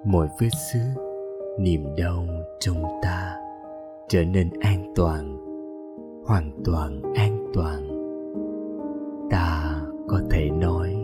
mọi 0.05 0.29
vết 0.41 0.51
xước 0.73 1.03
niềm 1.59 1.97
đau 1.97 2.27
trong 2.61 2.83
ta 3.03 3.37
trở 4.09 4.25
nên 4.25 4.51
an 4.61 4.93
toàn, 4.97 5.37
hoàn 6.27 6.51
toàn 6.65 7.03
an 7.15 7.47
toàn. 7.55 7.89
Ta 9.31 9.81
có 10.09 10.21
thể 10.31 10.51
nói, 10.51 10.97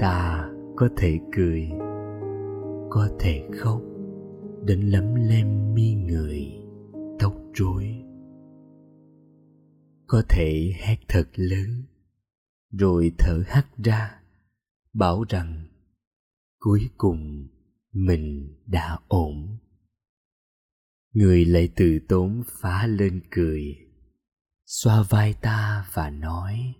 ta 0.00 0.47
có 0.80 0.88
thể 0.96 1.18
cười, 1.32 1.68
có 2.90 3.10
thể 3.20 3.48
khóc 3.58 3.82
đến 4.64 4.80
lấm 4.80 5.14
lem 5.14 5.74
mi 5.74 5.94
người, 5.94 6.52
tóc 7.18 7.34
rối. 7.54 8.04
Có 10.06 10.22
thể 10.28 10.72
hét 10.78 10.96
thật 11.08 11.28
lớn, 11.34 11.82
rồi 12.70 13.12
thở 13.18 13.42
hắt 13.46 13.66
ra, 13.84 14.20
bảo 14.92 15.24
rằng 15.28 15.66
cuối 16.58 16.90
cùng 16.96 17.48
mình 17.92 18.56
đã 18.66 18.98
ổn. 19.08 19.58
Người 21.12 21.44
lại 21.44 21.68
từ 21.76 21.98
tốn 22.08 22.42
phá 22.46 22.86
lên 22.86 23.20
cười, 23.30 23.76
xoa 24.66 25.02
vai 25.10 25.34
ta 25.42 25.88
và 25.92 26.10
nói 26.10 26.74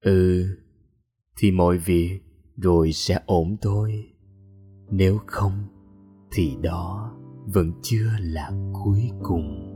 ừ 0.00 0.46
thì 1.36 1.50
mọi 1.50 1.78
việc 1.78 2.25
rồi 2.56 2.92
sẽ 2.92 3.20
ổn 3.26 3.56
thôi. 3.62 4.12
Nếu 4.90 5.18
không 5.26 5.52
thì 6.32 6.56
đó 6.62 7.12
vẫn 7.46 7.72
chưa 7.82 8.10
là 8.20 8.50
cuối 8.72 9.10
cùng. 9.22 9.72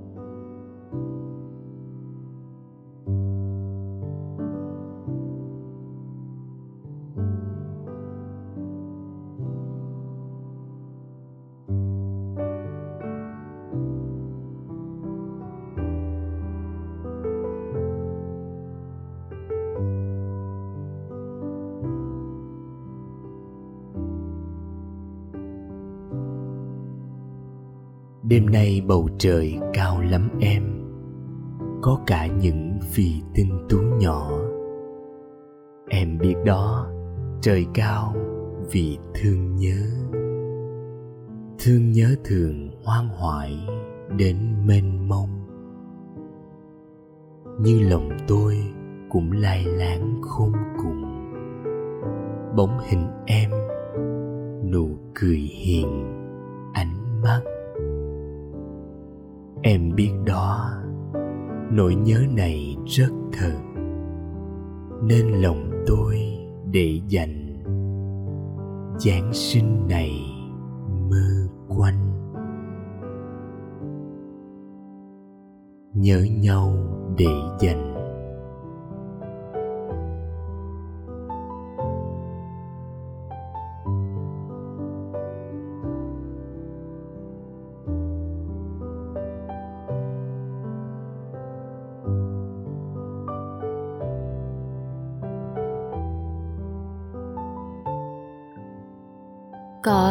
Nay 28.53 28.83
bầu 28.87 29.09
trời 29.19 29.59
cao 29.75 30.01
lắm 30.01 30.29
em. 30.41 30.63
Có 31.83 32.01
cả 32.07 32.27
những 32.27 32.79
vì 32.95 33.23
tinh 33.35 33.67
tú 33.69 33.79
nhỏ. 33.79 34.31
Em 35.89 36.19
biết 36.19 36.35
đó, 36.45 36.87
trời 37.41 37.67
cao 37.75 38.15
vì 38.71 38.99
thương 39.15 39.57
nhớ. 39.57 39.87
Thương 41.59 41.93
nhớ 41.93 42.15
thường 42.25 42.71
hoang 42.85 43.09
hoại 43.09 43.67
đến 44.17 44.37
mênh 44.67 45.09
mông. 45.09 45.29
Như 47.61 47.89
lòng 47.89 48.11
tôi 48.29 48.57
cũng 49.11 49.33
lai 49.33 49.65
láng 49.65 50.21
khôn 50.23 50.53
cùng. 50.83 51.31
Bóng 52.57 52.79
hình 52.89 53.07
em 53.27 53.51
nụ 54.71 54.89
cười 55.15 55.39
hiền, 55.39 56.05
ánh 56.73 57.23
mắt 57.23 57.41
em 59.63 59.95
biết 59.95 60.13
đó, 60.27 60.71
nỗi 61.73 61.95
nhớ 61.95 62.21
này 62.37 62.77
rất 62.87 63.13
thật 63.33 63.59
nên 65.03 65.29
lòng 65.29 65.71
tôi 65.87 66.19
để 66.71 67.01
dành. 67.09 67.47
Giáng 68.99 69.31
sinh 69.33 69.89
này 69.89 70.11
mơ 71.11 71.49
quanh. 71.69 72.31
Nhớ 75.95 76.27
nhau 76.43 76.73
để 77.19 77.35
dành. 77.61 77.90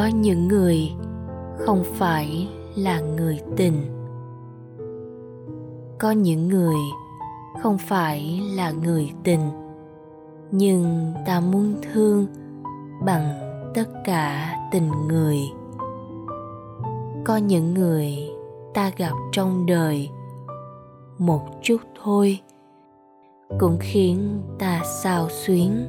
Những 0.10 0.48
người 0.48 0.91
không 1.58 1.84
phải 1.93 2.50
là 2.76 3.00
người 3.00 3.39
tình. 3.58 3.76
Có 6.00 6.12
những 6.12 6.48
người 6.48 6.76
không 7.62 7.78
phải 7.78 8.41
là 8.56 8.72
người 8.72 9.12
tình, 9.24 9.50
nhưng 10.52 11.13
ta 11.26 11.39
muốn 11.39 11.76
thương 11.93 12.28
bằng 13.06 13.50
tất 13.74 13.89
cả 14.06 14.56
tình 14.72 14.91
người. 15.08 15.39
Có 17.26 17.38
những 17.38 17.74
người 17.74 18.30
ta 18.74 18.91
gặp 18.98 19.13
trong 19.32 19.65
đời 19.65 20.10
một 21.17 21.41
chút 21.62 21.78
thôi, 22.04 22.39
cũng 23.60 23.78
khiến 23.80 24.41
ta 24.60 24.82
xao 25.04 25.28
xuyến. 25.30 25.86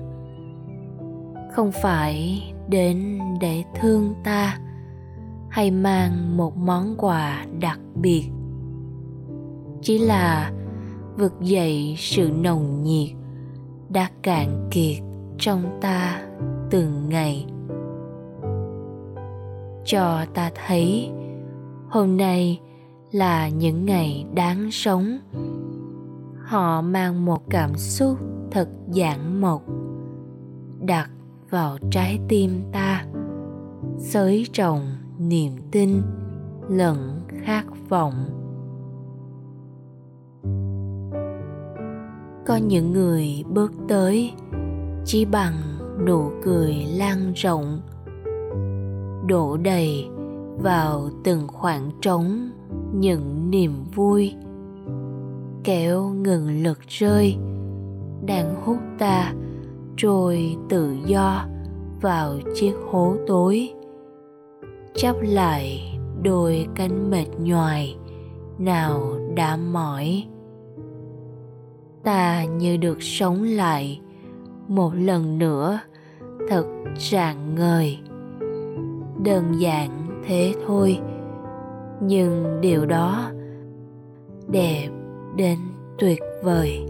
Không 1.53 1.73
phải 1.83 2.43
đến 2.71 3.19
để 3.41 3.65
thương 3.81 4.15
ta, 4.25 4.59
hay 5.49 5.71
mang 5.71 6.37
một 6.37 6.57
món 6.57 6.95
quà 6.99 7.47
đặc 7.61 7.81
biệt. 7.95 8.25
Chỉ 9.83 9.99
là 9.99 10.53
vực 11.17 11.33
dậy 11.41 11.95
sự 11.99 12.31
nồng 12.31 12.83
nhiệt 12.83 13.11
đã 13.89 14.11
cạn 14.23 14.69
kiệt 14.71 14.97
trong 15.39 15.79
ta 15.81 16.23
từng 16.71 17.09
ngày. 17.09 17.47
Cho 19.85 20.25
ta 20.35 20.51
thấy, 20.67 21.11
hôm 21.89 22.17
nay 22.17 22.61
là 23.13 23.49
những 23.49 23.87
ngày 23.87 24.27
đáng 24.35 24.71
sống. 24.71 25.19
Họ 26.45 26.83
mang 26.83 27.25
một 27.25 27.43
cảm 27.51 27.77
xúc 27.77 28.19
thật 28.51 28.69
giản 28.93 29.41
mộc, 29.41 29.63
đặc 30.81 31.11
vào 31.51 31.79
trái 31.91 32.21
tim 32.29 32.51
ta. 32.73 33.05
Xới 33.99 34.47
trồng 34.53 34.81
niềm 35.19 35.53
tin, 35.71 36.03
lẫn 36.69 37.21
khát 37.45 37.65
vọng. 37.89 38.15
Có 42.47 42.57
những 42.57 42.93
người 42.93 43.45
bước 43.49 43.73
tới, 43.89 44.33
chỉ 45.05 45.25
bằng 45.25 45.55
nụ 46.07 46.31
cười 46.43 46.75
lan 46.97 47.33
rộng, 47.35 47.81
đổ 49.27 49.57
đầy 49.57 50.09
vào 50.59 51.11
từng 51.25 51.49
khoảng 51.49 51.91
trống 52.01 52.51
những 52.93 53.51
niềm 53.51 53.73
vui, 53.95 54.35
kéo 55.65 56.09
ngừng 56.09 56.63
lực 56.63 56.79
rơi, 56.89 57.37
đang 58.27 58.55
hút 58.65 58.79
ta 58.99 59.33
trôi 60.03 60.57
tự 60.69 60.97
do 61.07 61.45
vào 62.01 62.39
chiếc 62.55 62.75
hố 62.91 63.17
tối. 63.27 63.73
Chắp 64.95 65.17
lại 65.21 65.99
đôi 66.23 66.67
cánh 66.75 67.11
mệt 67.11 67.27
nhoài 67.39 67.97
nào 68.59 69.17
đã 69.35 69.57
mỏi. 69.57 70.25
Ta 72.05 72.45
như 72.45 72.77
được 72.77 73.03
sống 73.03 73.43
lại 73.43 74.01
một 74.69 74.95
lần 74.95 75.39
nữa, 75.39 75.81
thật 76.49 76.67
rạng 76.97 77.55
ngời. 77.55 77.99
Đơn 79.25 79.45
giản 79.59 80.07
thế 80.27 80.55
thôi, 80.67 80.99
nhưng 82.03 82.61
điều 82.61 82.87
đó 82.87 83.31
đẹp 84.49 84.89
đến 85.37 85.59
tuyệt 85.99 86.21
vời. 86.43 86.87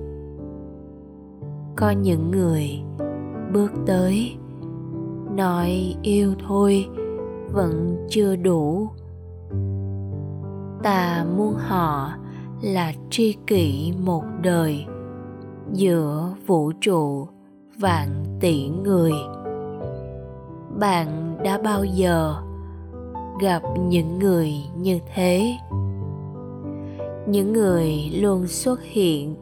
Có 1.77 1.91
những 1.91 2.31
người 2.31 2.83
bước 3.53 3.73
tới. 3.87 4.37
Nói 5.37 5.95
yêu 6.03 6.35
thôi, 6.49 6.87
vẫn 7.53 8.07
chưa 8.09 8.37
đủ. 8.37 8.89
Ta 10.83 11.27
muốn 11.37 11.55
họ 11.55 12.13
là 12.63 12.93
tri 13.11 13.37
kỷ 13.47 13.93
một 14.05 14.25
đời, 14.43 14.87
giữa 15.73 16.35
vũ 16.47 16.73
trụ 16.81 17.27
vạn 17.79 18.25
tỷ 18.41 18.69
người. 18.69 19.13
Bạn 20.79 21.37
đã 21.45 21.59
bao 21.65 21.85
giờ 21.85 22.35
gặp 23.41 23.63
những 23.89 24.19
người 24.19 24.53
như 24.77 24.99
thế? 25.15 25.57
Những 27.27 27.53
người 27.53 28.11
luôn 28.15 28.47
xuất 28.47 28.83
hiện 28.83 29.35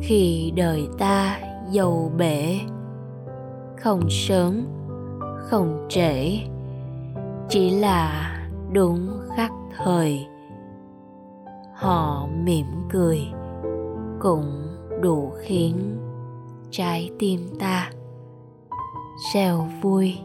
khi 0.00 0.52
đời 0.56 0.88
ta 0.98 1.40
dầu 1.70 2.12
bể 2.18 2.60
không 3.80 4.10
sớm 4.10 4.66
không 5.38 5.86
trễ, 5.88 6.38
chỉ 7.48 7.70
là 7.70 8.34
đúng 8.72 9.08
khắc 9.36 9.52
thời. 9.76 10.26
Họ 11.74 12.28
mỉm 12.44 12.66
cười, 12.90 13.20
cũng 14.20 14.66
đủ 15.02 15.32
khiến 15.40 15.98
trái 16.70 17.10
tim 17.18 17.40
ta 17.58 17.90
reo 19.34 19.68
vui. 19.82 20.18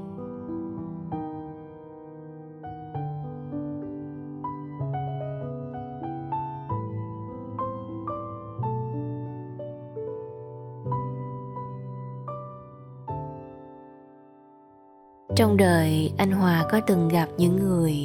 Trong 15.44 15.58
đời, 15.58 16.14
anh 16.18 16.32
hòa 16.32 16.66
có 16.72 16.80
từng 16.88 17.08
gặp 17.08 17.28
những 17.38 17.56
người 17.56 17.96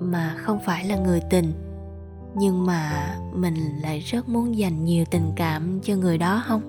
mà 0.00 0.34
không 0.38 0.58
phải 0.66 0.84
là 0.84 0.96
người 0.96 1.20
tình, 1.30 1.52
nhưng 2.34 2.66
mà 2.66 3.14
mình 3.34 3.54
lại 3.82 3.98
rất 3.98 4.28
muốn 4.28 4.56
dành 4.58 4.84
nhiều 4.84 5.04
tình 5.10 5.32
cảm 5.36 5.80
cho 5.82 5.94
người 5.96 6.18
đó 6.18 6.42
không? 6.46 6.62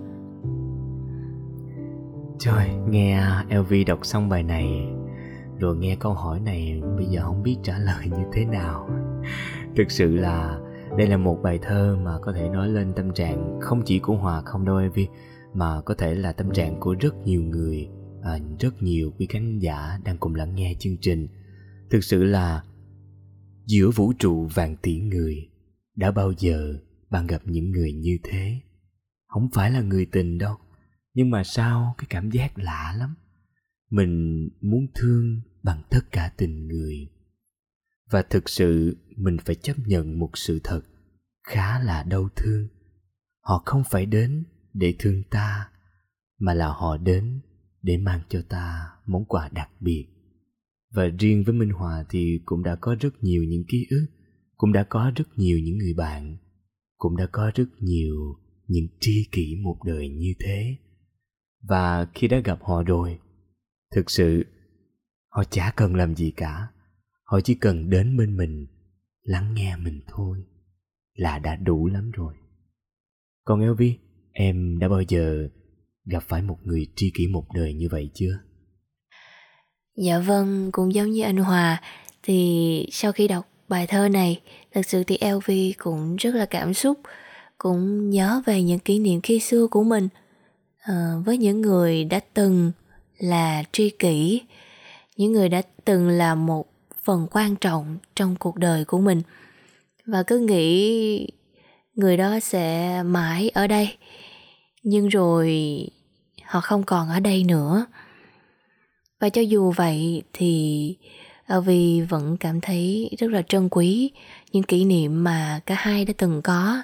Trời, 2.40 2.70
nghe 2.90 3.22
lv 3.50 3.74
đọc 3.88 4.00
xong 4.02 4.30
bài 4.30 4.44
này, 4.44 4.88
rồi 5.60 5.78
nghe 5.78 5.96
câu 5.96 6.14
hỏi 6.14 6.40
này, 6.40 6.82
bây 6.98 7.06
giờ 7.06 7.22
không 7.24 7.44
biết 7.44 7.58
trả 7.64 7.78
lời 7.78 8.06
như 8.06 8.24
thế 8.34 8.46
nào. 8.46 8.90
Thực 9.76 9.92
sự 9.92 10.16
là 10.16 10.60
đây 10.98 11.08
là 11.08 11.18
một 11.18 11.38
bài 11.44 11.60
thơ 11.62 11.98
mà 12.04 12.20
có 12.22 12.34
thể 12.34 12.50
nói 12.50 12.70
lên 12.70 12.94
tâm 12.94 13.14
trạng 13.14 13.60
không 13.62 13.82
chỉ 13.86 14.00
của 14.00 14.16
hòa 14.16 14.42
không 14.42 14.66
đâu 14.66 14.80
lv 14.80 15.00
mà 15.54 15.82
có 15.82 15.94
thể 15.98 16.16
là 16.16 16.32
tâm 16.32 16.52
trạng 16.52 16.80
của 16.80 16.96
rất 17.00 17.16
nhiều 17.26 17.42
người 17.42 17.90
à, 18.24 18.40
rất 18.60 18.84
nhiều 18.84 19.14
quý 19.18 19.28
khán 19.30 19.60
giả 19.60 20.00
đang 20.06 20.18
cùng 20.18 20.36
lắng 20.36 20.56
nghe 20.56 20.76
chương 20.80 20.98
trình. 20.98 21.28
Thực 21.90 22.04
sự 22.04 22.24
là 22.24 22.64
giữa 23.66 23.92
vũ 23.92 24.14
trụ 24.20 24.46
vàng 24.46 24.76
tỷ 24.82 25.00
người 25.00 25.50
đã 25.96 26.12
bao 26.12 26.32
giờ 26.38 26.74
bạn 27.10 27.28
gặp 27.28 27.42
những 27.46 27.72
người 27.72 27.94
như 27.94 28.18
thế? 28.24 28.60
Không 29.28 29.50
phải 29.54 29.72
là 29.72 29.82
người 29.82 30.06
tình 30.06 30.38
đâu 30.38 30.56
nhưng 31.14 31.30
mà 31.30 31.44
sao 31.44 31.96
cái 31.98 32.06
cảm 32.10 32.32
giác 32.32 32.60
lạ 32.60 32.96
lắm? 32.98 33.16
Mình 33.90 34.50
muốn 34.62 34.88
thương 34.96 35.42
bằng 35.64 35.82
tất 35.90 36.12
cả 36.12 36.34
tình 36.38 36.68
người. 36.68 37.08
Và 38.12 38.22
thực 38.22 38.50
sự 38.50 38.98
mình 39.18 39.38
phải 39.46 39.56
chấp 39.56 39.74
nhận 39.86 40.20
một 40.20 40.30
sự 40.34 40.60
thật 40.64 40.82
khá 41.48 41.80
là 41.80 42.04
đau 42.04 42.30
thương. 42.36 42.68
Họ 43.40 43.64
không 43.66 43.84
phải 43.90 44.06
đến 44.06 44.44
để 44.74 44.96
thương 45.00 45.24
ta 45.24 45.70
mà 46.40 46.54
là 46.54 46.68
họ 46.68 46.98
đến 46.98 47.40
để 47.84 47.98
mang 47.98 48.22
cho 48.30 48.42
ta 48.50 48.90
món 49.06 49.26
quà 49.26 49.50
đặc 49.50 49.70
biệt. 49.80 50.08
Và 50.94 51.04
riêng 51.20 51.44
với 51.44 51.54
minh 51.54 51.70
hòa 51.70 52.06
thì 52.10 52.40
cũng 52.46 52.64
đã 52.64 52.76
có 52.76 52.96
rất 53.00 53.24
nhiều 53.24 53.44
những 53.44 53.64
ký 53.68 53.88
ức, 53.90 54.06
cũng 54.58 54.74
đã 54.74 54.84
có 54.84 55.12
rất 55.16 55.28
nhiều 55.36 55.60
những 55.60 55.78
người 55.78 55.94
bạn, 55.98 56.38
cũng 56.98 57.18
đã 57.18 57.28
có 57.32 57.52
rất 57.56 57.66
nhiều 57.80 58.16
những 58.68 58.86
tri 59.00 59.28
kỷ 59.32 59.56
một 59.64 59.78
đời 59.86 60.10
như 60.10 60.34
thế. 60.40 60.76
Và 61.62 62.08
khi 62.14 62.28
đã 62.28 62.40
gặp 62.40 62.60
họ 62.62 62.84
rồi, 62.84 63.20
thực 63.96 64.12
sự, 64.12 64.46
họ 65.30 65.44
chả 65.44 65.74
cần 65.76 65.96
làm 65.96 66.16
gì 66.16 66.32
cả. 66.32 66.68
Họ 67.24 67.42
chỉ 67.42 67.56
cần 67.56 67.90
đến 67.90 68.18
bên 68.18 68.38
mình, 68.38 68.68
lắng 69.22 69.54
nghe 69.54 69.78
mình 69.78 70.02
thôi, 70.08 70.44
là 71.14 71.40
đã 71.40 71.56
đủ 71.56 71.88
lắm 71.88 72.12
rồi. 72.12 72.36
Còn 73.46 73.62
elvi, 73.62 73.98
em 74.32 74.80
đã 74.80 74.90
bao 74.90 75.02
giờ 75.08 75.50
gặp 76.06 76.24
phải 76.28 76.42
một 76.42 76.58
người 76.64 76.88
tri 76.96 77.12
kỷ 77.18 77.28
một 77.28 77.46
đời 77.56 77.74
như 77.74 77.88
vậy 77.92 78.10
chưa? 78.14 78.40
Dạ 79.96 80.20
vâng 80.20 80.70
cũng 80.72 80.94
giống 80.94 81.12
như 81.12 81.24
anh 81.24 81.38
hòa. 81.38 81.82
Thì 82.24 82.90
sau 82.92 83.12
khi 83.12 83.28
đọc 83.28 83.48
bài 83.68 83.88
thơ 83.88 84.10
này 84.10 84.42
thật 84.74 84.82
sự 84.86 85.04
thì 85.04 85.18
lv 85.32 85.52
cũng 85.78 86.16
rất 86.16 86.36
là 86.36 86.46
cảm 86.46 86.74
xúc 86.74 87.00
cũng 87.58 88.10
nhớ 88.10 88.42
về 88.46 88.64
những 88.64 88.80
kỷ 88.80 89.00
niệm 89.00 89.22
khi 89.22 89.40
xưa 89.40 89.68
của 89.68 89.84
mình 89.84 90.08
à, 90.80 91.14
với 91.26 91.38
những 91.38 91.62
người 91.62 92.04
đã 92.04 92.20
từng 92.34 92.72
là 93.18 93.64
tri 93.72 93.90
kỷ 93.90 94.42
những 95.18 95.32
người 95.32 95.50
đã 95.50 95.62
từng 95.86 96.10
là 96.10 96.36
một 96.36 96.68
phần 97.04 97.28
quan 97.32 97.56
trọng 97.56 97.98
trong 98.16 98.36
cuộc 98.36 98.58
đời 98.58 98.86
của 98.86 99.00
mình. 99.00 99.22
Và 100.06 100.24
cứ 100.24 100.40
nghĩ 100.40 101.28
người 101.96 102.18
đó 102.18 102.40
sẽ 102.40 103.04
mãi 103.04 103.50
ở 103.50 103.68
đây 103.68 103.98
nhưng 104.84 105.08
rồi 105.08 105.88
họ 106.44 106.62
không 106.62 106.84
còn 106.84 107.10
ở 107.10 107.20
đây 107.20 107.44
nữa. 107.44 107.86
Và 109.20 109.30
cho 109.30 109.42
dù 109.42 109.72
vậy 109.72 110.24
thì 110.34 110.96
vì 111.66 112.02
vẫn 112.02 112.38
cảm 112.38 112.62
thấy 112.62 113.10
rất 113.20 113.32
là 113.32 113.42
trân 113.42 113.70
quý 113.70 114.12
những 114.52 114.64
kỷ 114.64 114.86
niệm 114.86 115.24
mà 115.24 115.60
cả 115.66 115.76
hai 115.78 116.06
đã 116.06 116.14
từng 116.18 116.42
có, 116.42 116.84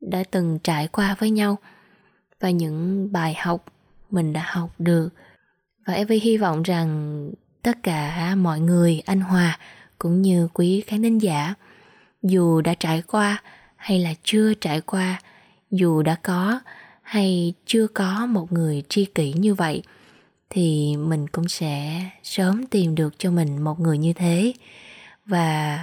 đã 0.00 0.24
từng 0.30 0.58
trải 0.58 0.88
qua 0.88 1.16
với 1.18 1.30
nhau 1.30 1.58
và 2.40 2.50
những 2.50 3.08
bài 3.12 3.34
học 3.34 3.64
mình 4.10 4.32
đã 4.32 4.44
học 4.46 4.70
được. 4.78 5.08
Và 5.86 5.94
Evie 5.94 6.18
hy 6.18 6.36
vọng 6.36 6.62
rằng 6.62 7.30
tất 7.62 7.82
cả 7.82 8.34
mọi 8.34 8.60
người, 8.60 9.02
anh 9.06 9.20
Hòa 9.20 9.58
cũng 9.98 10.22
như 10.22 10.48
quý 10.54 10.80
khán 10.86 11.02
thính 11.02 11.22
giả, 11.22 11.54
dù 12.22 12.60
đã 12.60 12.74
trải 12.74 13.02
qua 13.02 13.42
hay 13.76 13.98
là 13.98 14.14
chưa 14.22 14.54
trải 14.54 14.80
qua, 14.80 15.20
dù 15.70 16.02
đã 16.02 16.14
có 16.22 16.60
hay 17.06 17.54
chưa 17.66 17.86
có 17.86 18.26
một 18.26 18.52
người 18.52 18.82
tri 18.88 19.04
kỷ 19.04 19.32
như 19.32 19.54
vậy 19.54 19.82
thì 20.50 20.96
mình 20.96 21.28
cũng 21.28 21.48
sẽ 21.48 22.02
sớm 22.22 22.66
tìm 22.66 22.94
được 22.94 23.14
cho 23.18 23.30
mình 23.30 23.64
một 23.64 23.80
người 23.80 23.98
như 23.98 24.12
thế 24.12 24.52
và 25.26 25.78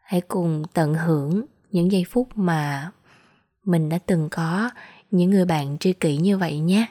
hãy 0.00 0.20
cùng 0.20 0.62
tận 0.74 0.94
hưởng 0.94 1.44
những 1.70 1.92
giây 1.92 2.04
phút 2.10 2.28
mà 2.34 2.90
mình 3.64 3.88
đã 3.88 3.98
từng 4.06 4.28
có 4.30 4.70
những 5.10 5.30
người 5.30 5.44
bạn 5.44 5.78
tri 5.78 5.92
kỷ 5.92 6.16
như 6.16 6.38
vậy 6.38 6.58
nhé 6.58 6.86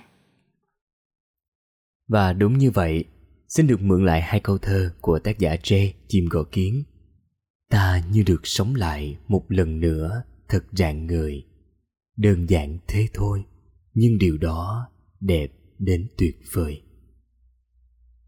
và 2.07 2.33
đúng 2.33 2.57
như 2.57 2.71
vậy 2.71 3.05
xin 3.49 3.67
được 3.67 3.81
mượn 3.81 4.05
lại 4.05 4.21
hai 4.21 4.39
câu 4.39 4.57
thơ 4.57 4.93
của 5.01 5.19
tác 5.19 5.39
giả 5.39 5.55
J. 5.63 5.91
Chim 6.07 6.25
Gò 6.29 6.43
Kiến. 6.51 6.83
Ta 7.69 8.01
như 8.11 8.23
được 8.23 8.47
sống 8.47 8.75
lại 8.75 9.17
một 9.27 9.45
lần 9.49 9.79
nữa 9.79 10.23
thật 10.49 10.63
rạng 10.71 11.05
người. 11.05 11.45
Đơn 12.17 12.49
giản 12.49 12.77
thế 12.87 13.07
thôi, 13.13 13.43
nhưng 13.93 14.17
điều 14.17 14.37
đó 14.37 14.87
đẹp 15.19 15.51
đến 15.79 16.07
tuyệt 16.17 16.39
vời. 16.53 16.81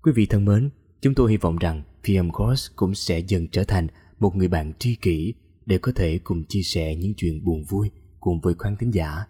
Quý 0.04 0.12
vị 0.16 0.26
thân 0.26 0.46
mến, 0.46 0.70
chúng 1.02 1.16
tôi 1.16 1.32
hy 1.32 1.38
vọng 1.38 1.58
rằng 1.58 1.84
PM 2.04 2.30
Course 2.30 2.74
cũng 2.76 2.96
sẽ 2.96 3.20
dần 3.20 3.48
trở 3.48 3.64
thành 3.64 3.88
một 4.20 4.36
người 4.36 4.48
bạn 4.48 4.74
tri 4.80 4.96
kỷ 4.96 5.34
để 5.66 5.78
có 5.78 5.92
thể 5.96 6.20
cùng 6.24 6.44
chia 6.50 6.62
sẻ 6.62 6.96
những 6.96 7.14
chuyện 7.18 7.44
buồn 7.44 7.64
vui 7.64 7.92
cùng 8.20 8.40
với 8.42 8.54
khán 8.60 8.76
thính 8.80 8.94
giả. 8.94 9.26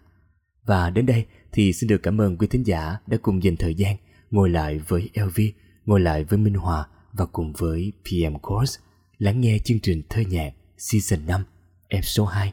Và 0.66 0.90
đến 0.90 1.06
đây 1.06 1.26
thì 1.52 1.72
xin 1.72 1.88
được 1.88 2.02
cảm 2.02 2.20
ơn 2.20 2.36
quý 2.36 2.46
thính 2.46 2.66
giả 2.66 2.96
đã 3.06 3.16
cùng 3.22 3.42
dành 3.42 3.56
thời 3.56 3.74
gian 3.74 3.96
ngồi 4.30 4.50
lại 4.50 4.80
với 4.88 5.10
LV 5.14 5.40
ngồi 5.84 6.00
lại 6.00 6.24
với 6.24 6.38
Minh 6.38 6.54
Hòa 6.54 6.86
và 7.12 7.26
cùng 7.26 7.52
với 7.58 7.92
PM 8.04 8.36
Course 8.42 8.80
lắng 9.18 9.40
nghe 9.40 9.58
chương 9.64 9.80
trình 9.80 10.02
thơ 10.08 10.22
nhạc 10.28 10.54
Season 10.78 11.26
5, 11.26 11.44
episode 11.88 12.34
2 12.34 12.52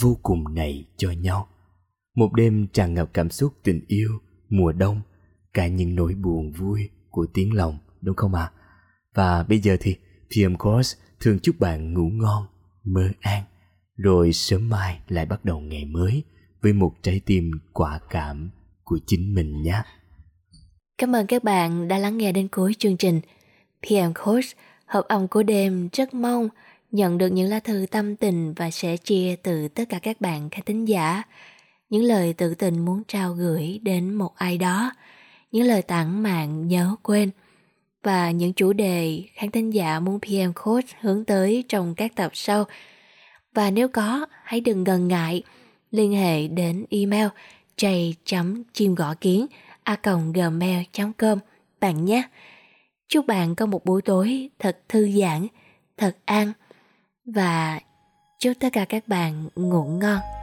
Vô 0.00 0.18
cùng 0.22 0.54
này 0.54 0.84
cho 0.96 1.10
nhau. 1.10 1.48
Một 2.16 2.32
đêm 2.32 2.66
tràn 2.72 2.94
ngập 2.94 3.10
cảm 3.14 3.30
xúc 3.30 3.52
tình 3.62 3.80
yêu, 3.86 4.10
mùa 4.48 4.72
đông, 4.72 5.00
cả 5.54 5.66
những 5.66 5.94
nỗi 5.94 6.14
buồn 6.14 6.52
vui 6.52 6.90
của 7.10 7.26
tiếng 7.34 7.54
lòng, 7.54 7.78
đúng 8.00 8.16
không 8.16 8.34
ạ? 8.34 8.42
À? 8.42 8.52
Và 9.14 9.42
bây 9.42 9.58
giờ 9.58 9.76
thì 9.80 9.96
PM 10.30 10.54
Course 10.54 10.98
thường 11.20 11.38
chúc 11.38 11.60
bạn 11.60 11.94
ngủ 11.94 12.08
ngon, 12.12 12.46
mơ 12.84 13.08
an, 13.20 13.42
rồi 13.96 14.32
sớm 14.32 14.68
mai 14.68 15.00
lại 15.08 15.26
bắt 15.26 15.44
đầu 15.44 15.60
ngày 15.60 15.84
mới 15.84 16.24
với 16.62 16.72
một 16.72 16.92
trái 17.02 17.20
tim 17.26 17.50
quả 17.72 18.00
cảm 18.10 18.50
của 18.84 18.98
chính 19.06 19.34
mình 19.34 19.62
nhé. 19.62 19.82
Cảm 20.98 21.16
ơn 21.16 21.26
các 21.26 21.44
bạn 21.44 21.88
đã 21.88 21.98
lắng 21.98 22.18
nghe 22.18 22.32
đến 22.32 22.48
cuối 22.48 22.74
chương 22.78 22.96
trình. 22.96 23.20
PM 23.82 24.12
Coach, 24.24 24.44
hợp 24.86 25.04
âm 25.08 25.28
của 25.28 25.42
đêm 25.42 25.88
rất 25.92 26.14
mong 26.14 26.48
nhận 26.90 27.18
được 27.18 27.28
những 27.28 27.48
lá 27.48 27.60
thư 27.60 27.86
tâm 27.90 28.16
tình 28.16 28.54
và 28.54 28.70
sẻ 28.70 28.96
chia 28.96 29.36
từ 29.42 29.68
tất 29.68 29.84
cả 29.88 29.98
các 29.98 30.20
bạn 30.20 30.50
khán 30.50 30.64
thính 30.66 30.84
giả. 30.84 31.22
Những 31.90 32.04
lời 32.04 32.32
tự 32.32 32.54
tình 32.54 32.84
muốn 32.84 33.02
trao 33.08 33.32
gửi 33.32 33.80
đến 33.82 34.14
một 34.14 34.36
ai 34.36 34.58
đó, 34.58 34.92
những 35.52 35.66
lời 35.66 35.82
tặng 35.82 36.22
mạng 36.22 36.68
nhớ 36.68 36.96
quên 37.02 37.30
và 38.02 38.30
những 38.30 38.52
chủ 38.52 38.72
đề 38.72 39.22
khán 39.34 39.50
thính 39.50 39.74
giả 39.74 40.00
muốn 40.00 40.20
PM 40.20 40.52
Coach 40.54 40.84
hướng 41.00 41.24
tới 41.24 41.64
trong 41.68 41.94
các 41.94 42.14
tập 42.14 42.30
sau. 42.34 42.64
Và 43.54 43.70
nếu 43.70 43.88
có, 43.88 44.26
hãy 44.42 44.60
đừng 44.60 44.84
ngần 44.84 45.08
ngại 45.08 45.42
liên 45.90 46.12
hệ 46.12 46.48
đến 46.48 46.84
email 46.90 47.28
j.chim 47.76 48.94
gõ 48.94 49.14
kiến 49.14 49.46
a 49.82 49.96
gmail.com 50.34 51.38
bạn 51.80 52.04
nhé. 52.04 52.22
Chúc 53.08 53.26
bạn 53.26 53.54
có 53.54 53.66
một 53.66 53.84
buổi 53.84 54.02
tối 54.02 54.50
thật 54.58 54.78
thư 54.88 55.10
giãn, 55.20 55.46
thật 55.96 56.16
an 56.24 56.52
và 57.24 57.80
chúc 58.38 58.52
tất 58.60 58.68
cả 58.72 58.84
các 58.88 59.08
bạn 59.08 59.48
ngủ 59.56 59.84
ngon. 59.84 60.35